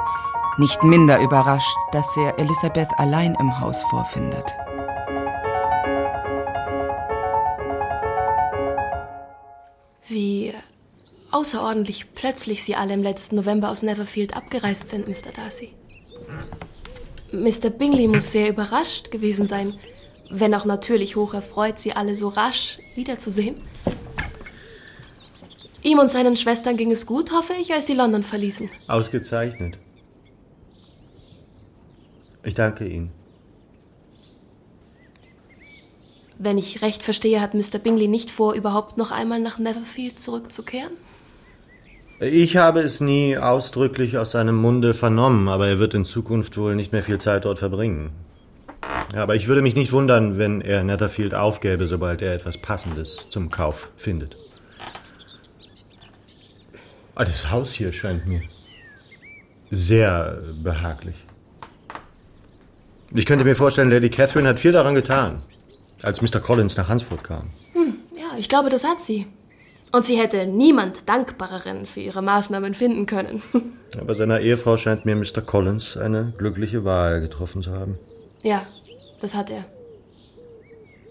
nicht 0.59 0.83
minder 0.83 1.19
überrascht, 1.19 1.75
dass 1.93 2.07
er 2.19 2.39
Elizabeth 2.39 2.91
allein 2.99 3.35
im 3.41 3.61
Haus 3.61 3.83
vorfindet. 3.85 4.55
Wie 10.07 10.53
außerordentlich 11.31 12.15
plötzlich 12.15 12.63
Sie 12.63 12.77
alle 12.77 12.93
im 12.93 13.03
letzten 13.03 13.37
November 13.37 13.71
aus 13.71 13.83
Neverfield 13.83 14.37
abgereist 14.37 14.91
sind, 14.91 15.09
Mr. 15.09 15.33
Darcy. 15.35 15.73
Mr. 17.43 17.71
Bingley 17.71 18.09
muss 18.09 18.33
sehr 18.33 18.49
überrascht 18.49 19.11
gewesen 19.11 19.47
sein, 19.47 19.79
wenn 20.31 20.55
auch 20.55 20.65
natürlich 20.65 21.17
hoch 21.17 21.35
erfreut, 21.35 21.79
Sie 21.79 21.93
alle 21.93 22.17
so 22.17 22.29
rasch 22.29 22.79
wiederzusehen. 22.95 23.61
Ihm 25.83 26.01
und 26.01 26.11
seinen 26.11 26.37
Schwestern 26.37 26.77
ging 26.77 26.91
es 26.91 27.07
gut, 27.07 27.31
hoffe 27.31 27.53
ich, 27.61 27.73
als 27.73 27.87
sie 27.87 27.95
London 27.95 28.25
verließen. 28.25 28.69
Ausgezeichnet. 28.89 29.79
Ich 32.43 32.55
danke 32.55 32.89
Ihnen. 32.89 33.13
Wenn 36.39 36.59
ich 36.59 36.83
recht 36.83 37.03
verstehe, 37.03 37.41
hat 37.41 37.55
Mr. 37.55 37.79
Bingley 37.79 38.09
nicht 38.09 38.31
vor, 38.31 38.55
überhaupt 38.55 38.97
noch 38.99 39.11
einmal 39.13 39.39
nach 39.39 39.59
Neverfield 39.59 40.19
zurückzukehren? 40.19 40.93
Ich 42.19 42.57
habe 42.57 42.81
es 42.81 43.01
nie 43.01 43.37
ausdrücklich 43.37 44.17
aus 44.17 44.31
seinem 44.31 44.57
Munde 44.57 44.95
vernommen, 44.95 45.49
aber 45.49 45.69
er 45.69 45.79
wird 45.79 45.93
in 45.93 46.07
Zukunft 46.07 46.57
wohl 46.57 46.75
nicht 46.75 46.91
mehr 46.91 47.03
viel 47.03 47.19
Zeit 47.19 47.45
dort 47.45 47.59
verbringen. 47.59 48.11
Aber 49.15 49.35
ich 49.35 49.49
würde 49.49 49.61
mich 49.61 49.77
nicht 49.77 49.93
wundern, 49.93 50.39
wenn 50.39 50.63
er 50.63 50.83
Netherfield 50.83 51.35
aufgäbe, 51.35 51.87
sobald 51.87 52.23
er 52.23 52.33
etwas 52.33 52.57
Passendes 52.57 53.27
zum 53.29 53.51
Kauf 53.51 53.91
findet. 53.99 54.35
Ah, 57.15 57.27
das 57.27 57.51
Haus 57.51 57.73
hier 57.73 57.93
scheint 57.93 58.27
mir 58.27 58.41
sehr 59.71 60.39
behaglich. 60.63 61.17
Ich 63.15 63.27
könnte 63.27 63.45
mir 63.45 63.57
vorstellen, 63.57 63.91
Lady 63.91 64.09
Catherine 64.09 64.49
hat 64.49 64.61
viel 64.61 64.73
daran 64.73 64.95
getan, 64.95 65.43
als 66.03 66.23
Mr. 66.23 66.41
Collins 66.41 66.79
nach 66.79 66.89
Hansford 66.89 67.23
kam. 67.23 67.51
Hm, 67.73 67.97
ja, 68.17 68.39
ich 68.39 68.49
glaube, 68.49 68.71
das 68.71 68.85
hat 68.85 69.03
sie. 69.03 69.27
Und 69.93 70.05
sie 70.05 70.19
hätte 70.19 70.47
niemand 70.47 71.09
Dankbareren 71.09 71.87
für 71.87 72.01
ihre 72.01 72.23
Maßnahmen 72.23 72.75
finden 72.75 73.07
können. 73.07 73.43
Aber 74.01 74.15
seiner 74.15 74.41
Ehefrau 74.41 74.77
scheint 74.77 75.05
mir 75.05 75.17
Mr. 75.17 75.41
Collins 75.41 75.97
eine 75.97 76.33
glückliche 76.37 76.85
Wahl 76.85 77.21
getroffen 77.21 77.63
zu 77.63 77.71
haben. 77.73 77.99
Ja, 78.43 78.67
das 79.21 79.35
hat 79.35 79.51
er. 79.51 79.65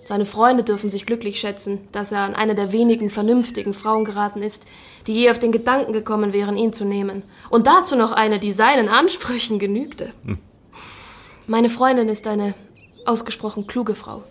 Seine 0.03 0.25
Freunde 0.25 0.63
dürfen 0.63 0.91
sich 0.91 1.07
glücklich 1.07 1.39
schätzen, 1.39 1.79
dass 1.91 2.11
er 2.11 2.19
an 2.19 2.35
eine 2.35 2.53
der 2.53 2.71
wenigen 2.71 3.09
vernünftigen 3.09 3.73
Frauen 3.73 4.05
geraten 4.05 4.43
ist, 4.43 4.65
die 5.07 5.13
je 5.13 5.31
auf 5.31 5.39
den 5.39 5.51
Gedanken 5.51 5.93
gekommen 5.93 6.31
wären, 6.31 6.57
ihn 6.57 6.73
zu 6.73 6.85
nehmen. 6.85 7.23
Und 7.49 7.65
dazu 7.65 7.95
noch 7.95 8.11
eine, 8.11 8.37
die 8.37 8.51
seinen 8.51 8.87
Ansprüchen 8.87 9.57
genügte. 9.57 10.11
Hm. 10.23 10.37
Meine 11.47 11.71
Freundin 11.71 12.07
ist 12.07 12.27
eine 12.27 12.53
ausgesprochen 13.05 13.65
kluge 13.65 13.95
Frau. 13.95 14.23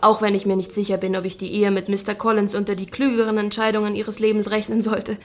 Auch 0.00 0.22
wenn 0.22 0.34
ich 0.34 0.46
mir 0.46 0.56
nicht 0.56 0.72
sicher 0.72 0.96
bin, 0.96 1.16
ob 1.16 1.24
ich 1.24 1.36
die 1.36 1.52
Ehe 1.52 1.70
mit 1.70 1.88
Mr. 1.88 2.14
Collins 2.14 2.54
unter 2.54 2.74
die 2.74 2.86
klügeren 2.86 3.38
Entscheidungen 3.38 3.96
ihres 3.96 4.20
Lebens 4.20 4.50
rechnen 4.50 4.80
sollte. 4.80 5.18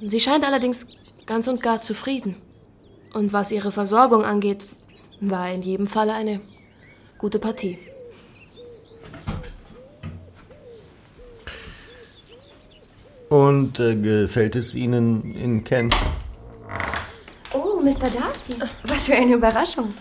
Sie 0.00 0.20
scheint 0.20 0.44
allerdings 0.44 0.86
ganz 1.26 1.48
und 1.48 1.62
gar 1.62 1.80
zufrieden. 1.80 2.36
Und 3.14 3.32
was 3.32 3.50
ihre 3.50 3.72
Versorgung 3.72 4.24
angeht, 4.24 4.66
war 5.20 5.50
in 5.50 5.62
jedem 5.62 5.86
Falle 5.86 6.12
eine 6.12 6.40
gute 7.16 7.38
Partie. 7.38 7.78
Und 13.28 13.78
äh, 13.78 13.94
gefällt 13.94 14.56
es 14.56 14.74
Ihnen 14.74 15.34
in 15.34 15.64
Kent? 15.64 15.94
Oh, 17.52 17.80
Mr. 17.82 18.10
Darcy. 18.10 18.54
Was 18.84 19.06
für 19.06 19.14
eine 19.14 19.34
Überraschung. 19.34 19.92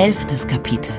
Elftes 0.00 0.46
Kapitel, 0.46 0.94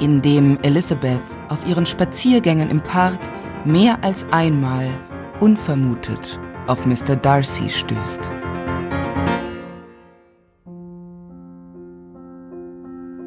in 0.00 0.20
dem 0.20 0.58
Elizabeth 0.60 1.22
auf 1.48 1.66
ihren 1.66 1.86
Spaziergängen 1.86 2.68
im 2.68 2.82
Park 2.82 3.18
mehr 3.64 4.04
als 4.04 4.26
einmal 4.32 4.86
unvermutet 5.40 6.38
auf 6.66 6.84
Mr. 6.84 7.16
Darcy 7.16 7.70
stößt. 7.70 8.20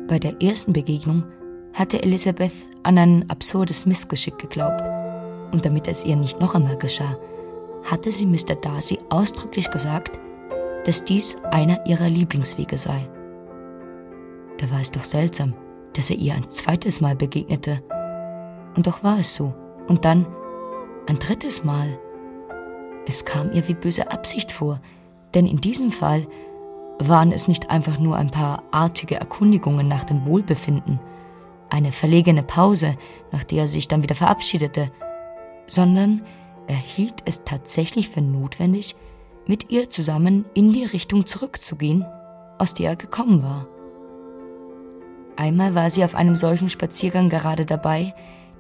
Bei 0.08 0.20
der 0.20 0.40
ersten 0.40 0.72
Begegnung 0.72 1.24
hatte 1.74 2.04
Elisabeth 2.04 2.54
an 2.84 3.00
ein 3.00 3.26
absurdes 3.32 3.88
Missgeschick 3.88 4.38
geglaubt. 4.38 4.84
Und 5.52 5.66
damit 5.66 5.88
es 5.88 6.06
ihr 6.06 6.16
nicht 6.16 6.40
noch 6.40 6.54
einmal 6.54 6.78
geschah, 6.78 7.18
hatte 7.90 8.12
sie 8.12 8.28
Mr. 8.28 8.54
Darcy 8.62 9.00
ausdrücklich 9.10 9.72
gesagt, 9.72 10.20
dass 10.86 11.04
dies 11.04 11.38
einer 11.50 11.84
ihrer 11.88 12.08
Lieblingswege 12.08 12.78
sei. 12.78 13.10
Da 14.58 14.72
war 14.72 14.82
es 14.82 14.92
doch 14.92 15.04
seltsam, 15.04 15.54
dass 15.94 16.10
er 16.10 16.18
ihr 16.18 16.34
ein 16.34 16.50
zweites 16.50 17.02
Mal 17.02 17.16
begegnete. 17.16 17.84
Und 18.76 18.88
doch 18.88 19.04
war 19.04 19.20
es 19.20 19.36
so. 19.36 19.54
Und 19.88 20.06
dann 20.06 20.26
ein 21.08 21.20
drittes 21.20 21.64
Mal. 21.64 22.00
Es 23.06 23.26
kam 23.26 23.52
ihr 23.52 23.68
wie 23.68 23.74
böse 23.74 24.12
Absicht 24.12 24.52
vor, 24.52 24.80
denn 25.34 25.46
in 25.46 25.58
diesem 25.58 25.92
Fall 25.92 26.26
waren 27.00 27.32
es 27.32 27.48
nicht 27.48 27.70
einfach 27.70 28.00
nur 28.00 28.16
ein 28.16 28.32
paar 28.32 28.64
artige 28.72 29.16
Erkundigungen 29.16 29.88
nach 29.88 30.04
dem 30.04 30.26
Wohlbefinden, 30.26 31.00
eine 31.70 31.92
verlegene 31.92 32.44
Pause, 32.44 32.96
nach 33.32 33.44
der 33.44 33.64
er 33.64 33.68
sich 33.68 33.88
dann 33.88 34.04
wieder 34.04 34.16
verabschiedete, 34.16 34.92
sondern 35.68 36.22
er 36.68 36.76
hielt 36.76 37.24
es 37.26 37.44
tatsächlich 37.44 38.10
für 38.10 38.22
notwendig, 38.22 38.96
mit 39.48 39.72
ihr 39.72 39.90
zusammen 39.90 40.46
in 40.54 40.72
die 40.72 40.86
Richtung 40.86 41.26
zurückzugehen, 41.26 42.06
aus 42.58 42.74
der 42.74 42.92
er 42.92 42.96
gekommen 42.96 43.44
war. 43.44 43.68
Einmal 45.36 45.76
war 45.76 45.90
sie 45.90 46.04
auf 46.04 46.16
einem 46.16 46.36
solchen 46.36 46.70
Spaziergang 46.70 47.30
gerade 47.30 47.66
dabei, 47.66 48.14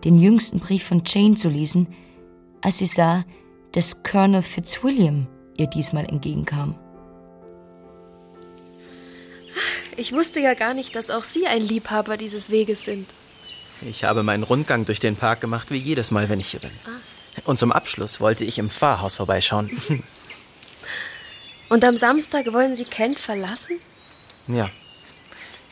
den 0.04 0.18
jüngsten 0.18 0.60
Brief 0.60 0.84
von 0.84 1.04
Jane 1.06 1.36
zu 1.36 1.50
lesen, 1.50 1.88
als 2.62 2.78
sie 2.78 2.86
sah, 2.86 3.24
dass 3.74 4.04
Colonel 4.04 4.42
Fitzwilliam 4.42 5.28
ihr 5.58 5.68
diesmal 5.68 6.06
entgegenkam. 6.06 6.76
Ich 9.96 10.12
wusste 10.12 10.40
ja 10.40 10.56
gar 10.56 10.74
nicht, 10.74 10.96
dass 10.96 11.12
auch 11.12 11.24
Sie 11.24 11.46
ein 11.46 11.62
Liebhaber 11.62 12.18
dieses 12.18 12.50
Weges 12.50 12.84
sind. 12.84 13.08
Ich 13.82 14.04
habe 14.04 14.24
meinen 14.24 14.44
Rundgang 14.44 14.86
durch 14.86 15.00
den 15.00 15.16
Park 15.16 15.42
gemacht, 15.42 15.70
wie 15.70 15.78
jedes 15.78 16.10
Mal, 16.10 16.30
wenn 16.30 16.40
ich 16.40 16.50
hier 16.50 16.62
bin. 16.62 16.72
Ah. 16.86 17.42
Und 17.46 17.60
zum 17.60 17.72
Abschluss 17.72 18.20
wollte 18.20 18.46
ich 18.46 18.58
im 18.58 18.70
Pfarrhaus 18.70 19.18
vorbeischauen. 19.18 19.70
Und 21.70 21.84
am 21.86 21.98
Samstag 21.98 22.52
wollen 22.54 22.76
Sie 22.76 22.86
Kent 22.86 23.20
verlassen? 23.20 23.80
ja. 24.48 24.70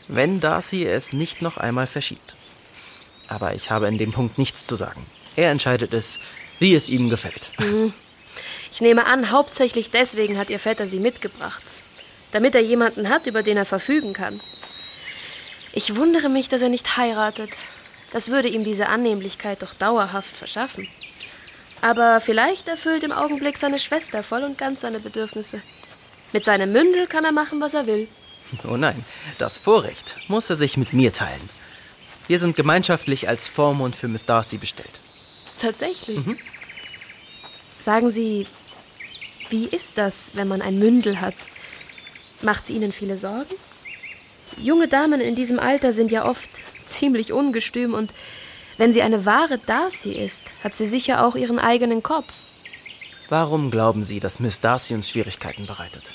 Wenn 0.08 0.40
Darcy 0.40 0.84
es 0.86 1.12
nicht 1.12 1.42
noch 1.42 1.56
einmal 1.56 1.86
verschiebt. 1.86 2.34
Aber 3.28 3.54
ich 3.54 3.70
habe 3.70 3.88
in 3.88 3.98
dem 3.98 4.12
Punkt 4.12 4.38
nichts 4.38 4.66
zu 4.66 4.76
sagen. 4.76 5.06
Er 5.36 5.50
entscheidet 5.50 5.94
es, 5.94 6.18
wie 6.58 6.74
es 6.74 6.88
ihm 6.88 7.08
gefällt. 7.08 7.50
Hm. 7.56 7.92
Ich 8.72 8.80
nehme 8.80 9.06
an, 9.06 9.30
hauptsächlich 9.30 9.90
deswegen 9.90 10.38
hat 10.38 10.50
Ihr 10.50 10.58
Vetter 10.58 10.86
Sie 10.86 10.98
mitgebracht. 10.98 11.62
Damit 12.32 12.54
er 12.54 12.62
jemanden 12.62 13.08
hat, 13.08 13.26
über 13.26 13.42
den 13.42 13.56
er 13.56 13.66
verfügen 13.66 14.12
kann. 14.12 14.40
Ich 15.72 15.96
wundere 15.96 16.28
mich, 16.28 16.48
dass 16.48 16.62
er 16.62 16.68
nicht 16.68 16.96
heiratet. 16.96 17.50
Das 18.12 18.30
würde 18.30 18.48
ihm 18.48 18.64
diese 18.64 18.88
Annehmlichkeit 18.88 19.62
doch 19.62 19.74
dauerhaft 19.74 20.36
verschaffen. 20.36 20.88
Aber 21.80 22.20
vielleicht 22.20 22.68
erfüllt 22.68 23.02
im 23.02 23.12
Augenblick 23.12 23.58
seine 23.58 23.78
Schwester 23.78 24.22
voll 24.22 24.44
und 24.44 24.58
ganz 24.58 24.82
seine 24.82 25.00
Bedürfnisse. 25.00 25.62
Mit 26.32 26.44
seinem 26.44 26.72
Mündel 26.72 27.06
kann 27.06 27.24
er 27.24 27.32
machen, 27.32 27.60
was 27.60 27.74
er 27.74 27.86
will. 27.86 28.08
Oh 28.64 28.76
nein, 28.76 29.04
das 29.38 29.58
Vorrecht 29.58 30.16
muss 30.28 30.50
er 30.50 30.56
sich 30.56 30.76
mit 30.76 30.92
mir 30.92 31.12
teilen. 31.12 31.48
Wir 32.28 32.38
sind 32.38 32.56
gemeinschaftlich 32.56 33.28
als 33.28 33.48
Vormund 33.48 33.96
für 33.96 34.08
Miss 34.08 34.24
Darcy 34.24 34.58
bestellt. 34.58 35.00
Tatsächlich. 35.58 36.18
Sagen 37.80 38.10
Sie, 38.10 38.46
wie 39.50 39.66
ist 39.66 39.98
das, 39.98 40.30
wenn 40.34 40.48
man 40.48 40.62
ein 40.62 40.78
Mündel 40.78 41.20
hat? 41.20 41.34
Macht 42.42 42.66
sie 42.66 42.74
Ihnen 42.74 42.92
viele 42.92 43.16
Sorgen? 43.16 43.54
Junge 44.56 44.88
Damen 44.88 45.20
in 45.20 45.34
diesem 45.34 45.58
Alter 45.58 45.92
sind 45.92 46.10
ja 46.10 46.24
oft 46.24 46.48
ziemlich 46.86 47.32
ungestüm 47.32 47.94
und 47.94 48.12
wenn 48.78 48.92
sie 48.92 49.02
eine 49.02 49.26
wahre 49.26 49.58
Darcy 49.58 50.12
ist, 50.12 50.44
hat 50.64 50.74
sie 50.74 50.86
sicher 50.86 51.24
auch 51.26 51.34
ihren 51.36 51.58
eigenen 51.58 52.02
Kopf. 52.02 52.32
Warum 53.28 53.70
glauben 53.70 54.04
Sie, 54.04 54.20
dass 54.20 54.40
Miss 54.40 54.60
Darcy 54.60 54.94
uns 54.94 55.08
Schwierigkeiten 55.08 55.66
bereitet? 55.66 56.12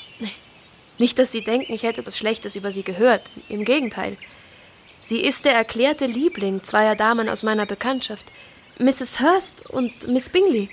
Nicht, 0.98 1.20
dass 1.20 1.32
Sie 1.32 1.42
denken, 1.44 1.74
ich 1.74 1.84
hätte 1.84 2.02
etwas 2.02 2.18
Schlechtes 2.18 2.56
über 2.56 2.72
sie 2.72 2.84
gehört. 2.84 3.22
Im 3.50 3.66
Gegenteil. 3.66 4.18
Sie 5.04 5.22
ist 5.22 5.46
der 5.46 5.54
erklärte 5.54 6.06
Liebling 6.06 6.64
zweier 6.64 6.96
Damen 6.96 7.30
aus 7.30 7.44
meiner 7.44 7.66
Bekanntschaft. 7.66 8.26
Mrs. 8.80 9.20
Hurst 9.20 9.70
und 9.70 10.08
Miss 10.08 10.30
Bingley. 10.30 10.70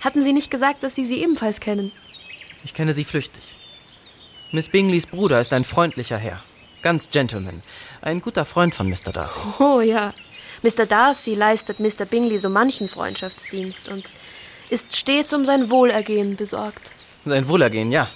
Hatten 0.00 0.22
Sie 0.22 0.32
nicht 0.32 0.50
gesagt, 0.50 0.82
dass 0.82 0.94
Sie 0.94 1.04
sie 1.04 1.22
ebenfalls 1.22 1.60
kennen? 1.60 1.92
Ich 2.64 2.74
kenne 2.74 2.92
sie 2.92 3.04
flüchtig. 3.04 3.42
Miss 4.52 4.68
Bingleys 4.68 5.06
Bruder 5.06 5.40
ist 5.40 5.52
ein 5.52 5.64
freundlicher 5.64 6.18
Herr. 6.18 6.42
Ganz 6.82 7.08
Gentleman. 7.10 7.62
Ein 8.02 8.20
guter 8.20 8.44
Freund 8.44 8.74
von 8.74 8.88
Mr. 8.88 9.12
Darcy. 9.12 9.40
Oh 9.58 9.80
ja. 9.80 10.12
Mr. 10.62 10.86
Darcy 10.86 11.34
leistet 11.34 11.80
Mr. 11.80 12.04
Bingley 12.04 12.38
so 12.38 12.48
manchen 12.48 12.88
Freundschaftsdienst 12.88 13.88
und 13.88 14.10
ist 14.68 14.94
stets 14.96 15.32
um 15.32 15.44
sein 15.44 15.70
Wohlergehen 15.70 16.36
besorgt. 16.36 16.82
Sein 17.24 17.48
Wohlergehen, 17.48 17.90
ja. 17.92 18.08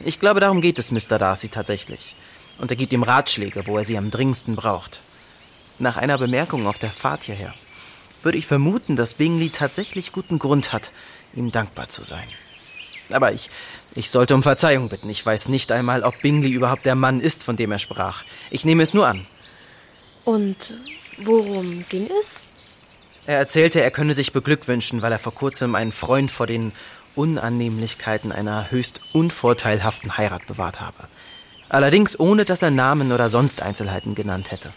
Ich 0.00 0.20
glaube, 0.20 0.40
darum 0.40 0.60
geht 0.60 0.78
es 0.78 0.92
Mr. 0.92 1.18
Darcy 1.18 1.48
tatsächlich. 1.48 2.14
Und 2.58 2.70
er 2.70 2.76
gibt 2.76 2.92
ihm 2.92 3.02
Ratschläge, 3.02 3.66
wo 3.66 3.78
er 3.78 3.84
sie 3.84 3.98
am 3.98 4.10
dringendsten 4.10 4.56
braucht. 4.56 5.00
Nach 5.78 5.96
einer 5.96 6.18
Bemerkung 6.18 6.66
auf 6.66 6.78
der 6.78 6.90
Fahrt 6.90 7.24
hierher 7.24 7.54
würde 8.22 8.38
ich 8.38 8.46
vermuten, 8.46 8.96
dass 8.96 9.14
Bingley 9.14 9.50
tatsächlich 9.50 10.12
guten 10.12 10.38
Grund 10.38 10.72
hat, 10.72 10.92
ihm 11.34 11.52
dankbar 11.52 11.88
zu 11.88 12.02
sein. 12.02 12.26
Aber 13.10 13.32
ich, 13.32 13.48
ich 13.94 14.10
sollte 14.10 14.34
um 14.34 14.42
Verzeihung 14.42 14.88
bitten. 14.88 15.08
Ich 15.08 15.24
weiß 15.24 15.48
nicht 15.48 15.72
einmal, 15.72 16.02
ob 16.02 16.20
Bingley 16.20 16.50
überhaupt 16.50 16.84
der 16.84 16.94
Mann 16.94 17.20
ist, 17.20 17.44
von 17.44 17.56
dem 17.56 17.72
er 17.72 17.78
sprach. 17.78 18.24
Ich 18.50 18.64
nehme 18.64 18.82
es 18.82 18.92
nur 18.92 19.06
an. 19.06 19.26
Und 20.24 20.74
worum 21.18 21.84
ging 21.88 22.08
es? 22.20 22.42
Er 23.24 23.38
erzählte, 23.38 23.80
er 23.82 23.90
könne 23.90 24.14
sich 24.14 24.32
beglückwünschen, 24.32 25.00
weil 25.02 25.12
er 25.12 25.18
vor 25.18 25.34
kurzem 25.34 25.74
einen 25.74 25.92
Freund 25.92 26.30
vor 26.30 26.46
den 26.46 26.72
Unannehmlichkeiten 27.18 28.30
einer 28.30 28.70
höchst 28.70 29.00
unvorteilhaften 29.12 30.16
Heirat 30.16 30.46
bewahrt 30.46 30.80
habe. 30.80 31.08
Allerdings 31.68 32.18
ohne, 32.18 32.44
dass 32.44 32.62
er 32.62 32.70
Namen 32.70 33.12
oder 33.12 33.28
sonst 33.28 33.60
Einzelheiten 33.60 34.14
genannt 34.14 34.52
hätte. 34.52 34.72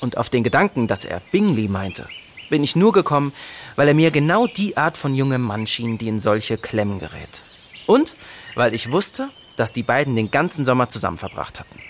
Und 0.00 0.16
auf 0.16 0.28
den 0.28 0.42
Gedanken, 0.42 0.88
dass 0.88 1.04
er 1.04 1.22
Bingley 1.32 1.68
meinte, 1.68 2.06
bin 2.50 2.64
ich 2.64 2.76
nur 2.76 2.92
gekommen, 2.92 3.32
weil 3.76 3.88
er 3.88 3.94
mir 3.94 4.10
genau 4.10 4.46
die 4.46 4.76
Art 4.76 4.96
von 4.96 5.14
jungem 5.14 5.42
Mann 5.42 5.66
schien, 5.66 5.98
die 5.98 6.08
in 6.08 6.20
solche 6.20 6.58
Klemmen 6.58 6.98
gerät. 6.98 7.42
Und 7.86 8.14
weil 8.54 8.74
ich 8.74 8.90
wusste, 8.90 9.30
dass 9.56 9.72
die 9.72 9.82
beiden 9.82 10.16
den 10.16 10.30
ganzen 10.30 10.64
Sommer 10.64 10.88
zusammen 10.88 11.16
verbracht 11.16 11.60
hatten. 11.60 11.80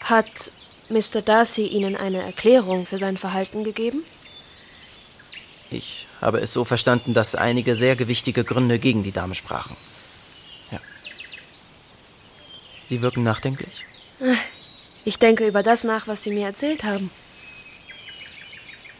Hat 0.00 0.52
Mr. 0.88 1.22
Darcy 1.22 1.66
Ihnen 1.66 1.96
eine 1.96 2.22
Erklärung 2.22 2.86
für 2.86 2.98
sein 2.98 3.16
Verhalten 3.16 3.64
gegeben? 3.64 4.02
Ich 5.70 6.05
habe 6.20 6.40
es 6.40 6.52
so 6.52 6.64
verstanden, 6.64 7.14
dass 7.14 7.34
einige 7.34 7.76
sehr 7.76 7.96
gewichtige 7.96 8.44
Gründe 8.44 8.78
gegen 8.78 9.02
die 9.02 9.12
Dame 9.12 9.34
sprachen. 9.34 9.76
Ja. 10.70 10.78
Sie 12.88 13.02
wirken 13.02 13.22
nachdenklich? 13.22 13.84
Ich 15.04 15.18
denke 15.18 15.46
über 15.46 15.62
das 15.62 15.84
nach, 15.84 16.06
was 16.08 16.22
Sie 16.22 16.30
mir 16.30 16.46
erzählt 16.46 16.84
haben. 16.84 17.10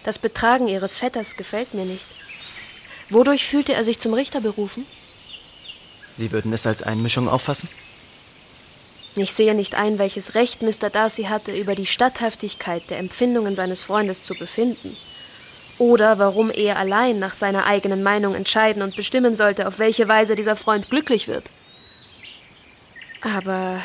Das 0.04 0.18
Betragen 0.18 0.68
Ihres 0.68 0.98
Vetters 0.98 1.36
gefällt 1.36 1.74
mir 1.74 1.84
nicht. 1.84 2.04
Wodurch 3.10 3.46
fühlte 3.46 3.72
er 3.74 3.84
sich 3.84 3.98
zum 3.98 4.14
Richter 4.14 4.40
berufen? 4.40 4.86
Sie 6.16 6.32
würden 6.32 6.52
es 6.52 6.66
als 6.66 6.82
Einmischung 6.82 7.28
auffassen? 7.28 7.68
Ich 9.16 9.32
sehe 9.32 9.54
nicht 9.54 9.74
ein, 9.74 9.98
welches 9.98 10.34
Recht 10.34 10.62
Mr. 10.62 10.90
Darcy 10.90 11.24
hatte, 11.24 11.52
über 11.56 11.74
die 11.74 11.86
Statthaftigkeit 11.86 12.88
der 12.90 12.98
Empfindungen 12.98 13.56
seines 13.56 13.82
Freundes 13.82 14.22
zu 14.22 14.34
befinden. 14.34 14.96
Oder 15.78 16.18
warum 16.18 16.50
er 16.50 16.78
allein 16.78 17.18
nach 17.18 17.34
seiner 17.34 17.66
eigenen 17.66 18.02
Meinung 18.02 18.34
entscheiden 18.34 18.82
und 18.82 18.96
bestimmen 18.96 19.34
sollte, 19.34 19.68
auf 19.68 19.78
welche 19.78 20.08
Weise 20.08 20.34
dieser 20.34 20.56
Freund 20.56 20.88
glücklich 20.88 21.28
wird. 21.28 21.44
Aber 23.20 23.80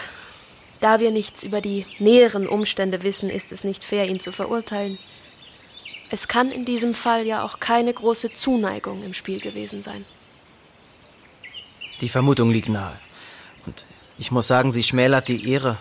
da 0.80 1.00
wir 1.00 1.12
nichts 1.12 1.44
über 1.44 1.62
die 1.62 1.86
näheren 2.00 2.48
Umstände 2.48 3.04
wissen, 3.04 3.30
ist 3.30 3.52
es 3.52 3.64
nicht 3.64 3.84
fair, 3.84 4.08
ihn 4.08 4.20
zu 4.20 4.32
verurteilen. 4.32 5.00
Es 6.10 6.28
kann 6.28 6.52
in 6.52 6.66
diesem 6.66 6.94
Fall 6.94 7.26
ja 7.26 7.44
auch 7.44 7.60
keine 7.60 7.94
große 7.94 8.34
Zuneigung 8.34 9.04
im 9.04 9.14
Spiel 9.14 9.40
gewesen 9.40 9.82
sein. 9.82 10.06
Die 12.02 12.10
Vermutung 12.10 12.52
liegt 12.52 12.70
nahe. 12.70 13.00
Und 13.66 13.86
ich 14.18 14.32
muss 14.32 14.48
sagen, 14.48 14.72
sie 14.72 14.84
schmälert 14.84 15.28
die 15.28 15.50
Ehre, 15.50 15.78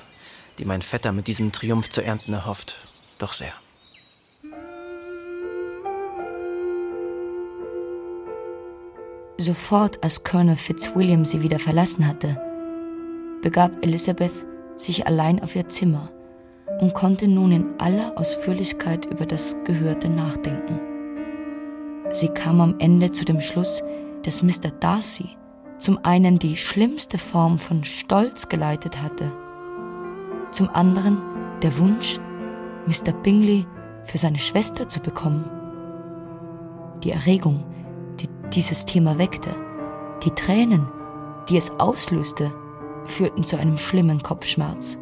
die 0.59 0.65
mein 0.65 0.83
Vetter 0.83 1.13
mit 1.13 1.27
diesem 1.27 1.51
Triumph 1.51 1.89
zu 1.89 2.03
ernten 2.03 2.33
erhofft, 2.33 2.77
doch 3.19 3.33
sehr. 3.33 3.55
Sofort 9.41 10.05
als 10.05 10.23
Colonel 10.23 10.55
Fitzwilliam 10.55 11.25
sie 11.25 11.43
wieder 11.43 11.59
verlassen 11.59 12.07
hatte, 12.07 12.39
begab 13.41 13.73
Elizabeth 13.81 14.45
sich 14.77 15.07
allein 15.07 15.43
auf 15.43 15.57
ihr 15.57 15.67
Zimmer 15.67 16.11
und 16.83 16.93
konnte 16.93 17.27
nun 17.27 17.51
in 17.51 17.81
aller 17.81 18.19
Ausführlichkeit 18.19 19.07
über 19.07 19.25
das 19.25 19.57
Gehörte 19.65 20.11
nachdenken. 20.11 20.79
Sie 22.11 22.29
kam 22.29 22.61
am 22.61 22.75
Ende 22.81 23.13
zu 23.13 23.25
dem 23.25 23.41
Schluss, 23.41 23.83
dass 24.25 24.43
Mr. 24.43 24.73
Darcy 24.79 25.31
zum 25.79 26.05
einen 26.05 26.39
die 26.39 26.59
schlimmste 26.59 27.17
Form 27.17 27.59
von 27.59 27.83
Stolz 27.83 28.51
geleitet 28.51 29.03
hatte, 29.03 29.33
zum 30.53 30.69
anderen 30.69 31.17
der 31.63 31.79
Wunsch, 31.79 32.21
Mr. 32.87 33.13
Bingley 33.13 33.65
für 34.05 34.19
seine 34.19 34.39
Schwester 34.39 34.87
zu 34.91 35.01
bekommen. 35.01 35.47
Die 37.05 37.13
Erregung, 37.13 37.65
dieses 38.55 38.85
Thema 38.85 39.19
weckte, 39.19 39.51
die 40.25 40.31
Tränen, 40.31 40.87
die 41.49 41.57
es 41.57 41.71
auslöste, 41.79 42.53
führten 43.07 43.45
zu 43.45 43.57
einem 43.57 43.79
schlimmen 43.79 44.23
Kopfschmerz. 44.23 44.99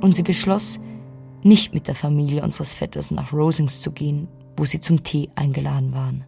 Und 0.00 0.14
sie 0.14 0.22
beschloss, 0.22 0.80
nicht 1.42 1.74
mit 1.74 1.88
der 1.88 1.94
Familie 1.94 2.42
unseres 2.42 2.72
Vetters 2.72 3.10
nach 3.10 3.32
Rosings 3.32 3.80
zu 3.80 3.92
gehen, 3.92 4.28
wo 4.56 4.64
sie 4.64 4.80
zum 4.80 5.02
Tee 5.02 5.30
eingeladen 5.34 5.94
waren. 5.94 6.24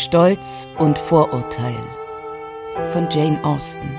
Stolz 0.00 0.66
und 0.78 0.98
Vorurteil. 0.98 1.76
Von 2.90 3.10
Jane 3.10 3.38
Austen. 3.44 3.98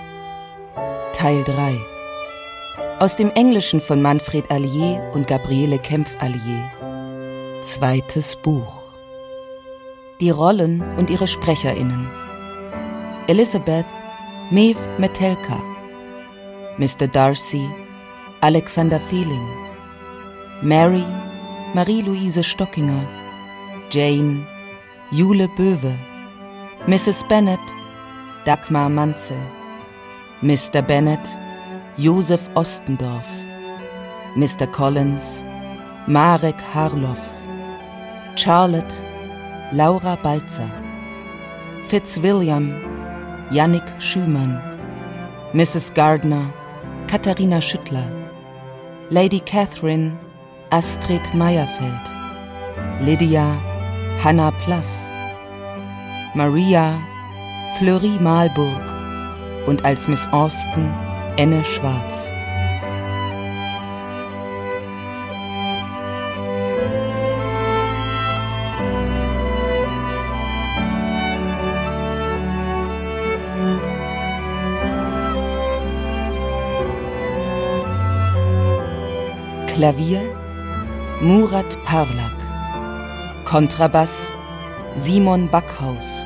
Teil 1.14 1.44
3 1.44 1.78
Aus 3.00 3.16
dem 3.16 3.30
Englischen 3.36 3.80
von 3.80 4.02
Manfred 4.02 4.50
Allier 4.50 5.00
und 5.14 5.28
Gabriele 5.28 5.78
Kempf-Allier. 5.78 6.72
Zweites 7.62 8.36
Buch. 8.36 8.92
Die 10.20 10.32
Rollen 10.32 10.82
und 10.98 11.12
ihre 11.12 11.28
SprecherInnen. 11.28 12.10
Elizabeth 13.28 13.86
Maeve 14.50 14.80
Metelka. 14.98 15.62
Mr. 16.80 17.08
Darcy 17.08 17.70
Alexander 18.42 19.00
Fehling. 19.02 19.48
Mary 20.64 21.06
Marie-Louise 21.76 22.44
Stockinger. 22.44 23.08
Jane 23.92 24.48
Jule 25.14 25.50
Böwe, 25.58 25.94
Mrs. 26.88 27.28
Bennet, 27.28 27.60
Dagmar 28.46 28.90
Manzel, 28.90 29.36
Mr. 30.42 30.82
Bennet, 30.82 31.20
Josef 31.98 32.40
Ostendorf, 32.56 33.26
Mr. 34.38 34.66
Collins, 34.72 35.44
Marek 36.08 36.56
Harloff, 36.74 37.20
Charlotte, 38.38 39.04
Laura 39.74 40.16
Balzer, 40.24 40.72
Fitzwilliam, 41.90 42.72
Yannick 43.52 43.84
Schümann, 44.00 44.62
Mrs. 45.52 45.94
Gardner, 45.94 46.54
Katharina 47.08 47.60
Schüttler, 47.60 48.10
Lady 49.10 49.42
Catherine, 49.42 50.18
Astrid 50.70 51.34
Meyerfeld, 51.34 52.00
Lydia 53.02 53.71
Hannah 54.24 54.52
Plass, 54.64 55.10
Maria 56.36 56.94
Fleury 57.80 58.20
Malburg 58.20 58.84
und 59.66 59.84
als 59.84 60.08
Miss 60.08 60.28
Austin 60.32 60.94
Enne 61.38 61.66
Schwarz. 61.66 62.30
Klavier 79.66 80.22
Murat 81.22 81.84
Parlak 81.86 82.41
Kontrabass 83.52 84.32
Simon 84.96 85.50
Backhaus, 85.50 86.26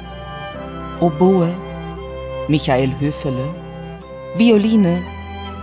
Oboe 0.99 1.51
Michael 2.47 2.91
Höfele, 2.99 3.47
Violine 4.37 5.01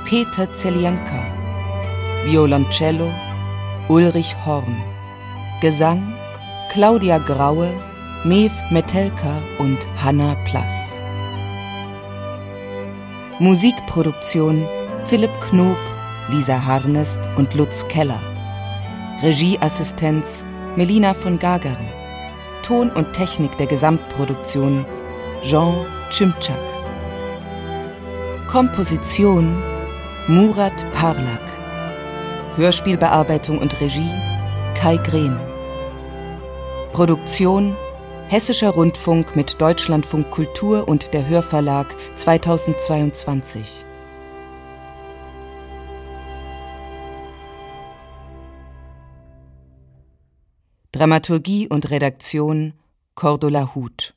Peter 0.04 0.52
Zelienka, 0.54 1.22
Violoncello 2.24 3.08
Ulrich 3.88 4.34
Horn, 4.44 4.74
Gesang 5.60 6.02
Claudia 6.72 7.18
Graue, 7.18 7.68
Mev 8.24 8.50
Metelka 8.72 9.40
und 9.60 9.78
Hanna 10.02 10.34
Plass. 10.44 10.96
Musikproduktion 13.38 14.66
Philipp 15.08 15.40
Knob, 15.48 15.78
Lisa 16.28 16.64
Harnest 16.66 17.20
und 17.36 17.54
Lutz 17.54 17.86
Keller. 17.86 18.20
Regieassistenz 19.22 20.44
Melina 20.74 21.12
von 21.12 21.38
Gagarin. 21.38 21.76
Ton 22.62 22.88
und 22.90 23.12
Technik 23.12 23.58
der 23.58 23.66
Gesamtproduktion 23.66 24.86
Jean 25.42 25.84
Chimchak. 26.10 26.56
Komposition 28.48 29.62
Murat 30.28 30.72
Parlak. 30.94 31.42
Hörspielbearbeitung 32.56 33.58
und 33.58 33.78
Regie 33.82 34.10
Kai 34.74 34.96
Green. 34.96 35.38
Produktion 36.94 37.76
Hessischer 38.28 38.70
Rundfunk 38.70 39.36
mit 39.36 39.60
Deutschlandfunk 39.60 40.30
Kultur 40.30 40.88
und 40.88 41.12
der 41.12 41.28
Hörverlag 41.28 41.94
2022. 42.16 43.84
Dramaturgie 50.92 51.68
und 51.68 51.90
Redaktion 51.90 52.74
Cordula 53.14 53.74
Huth 53.74 54.14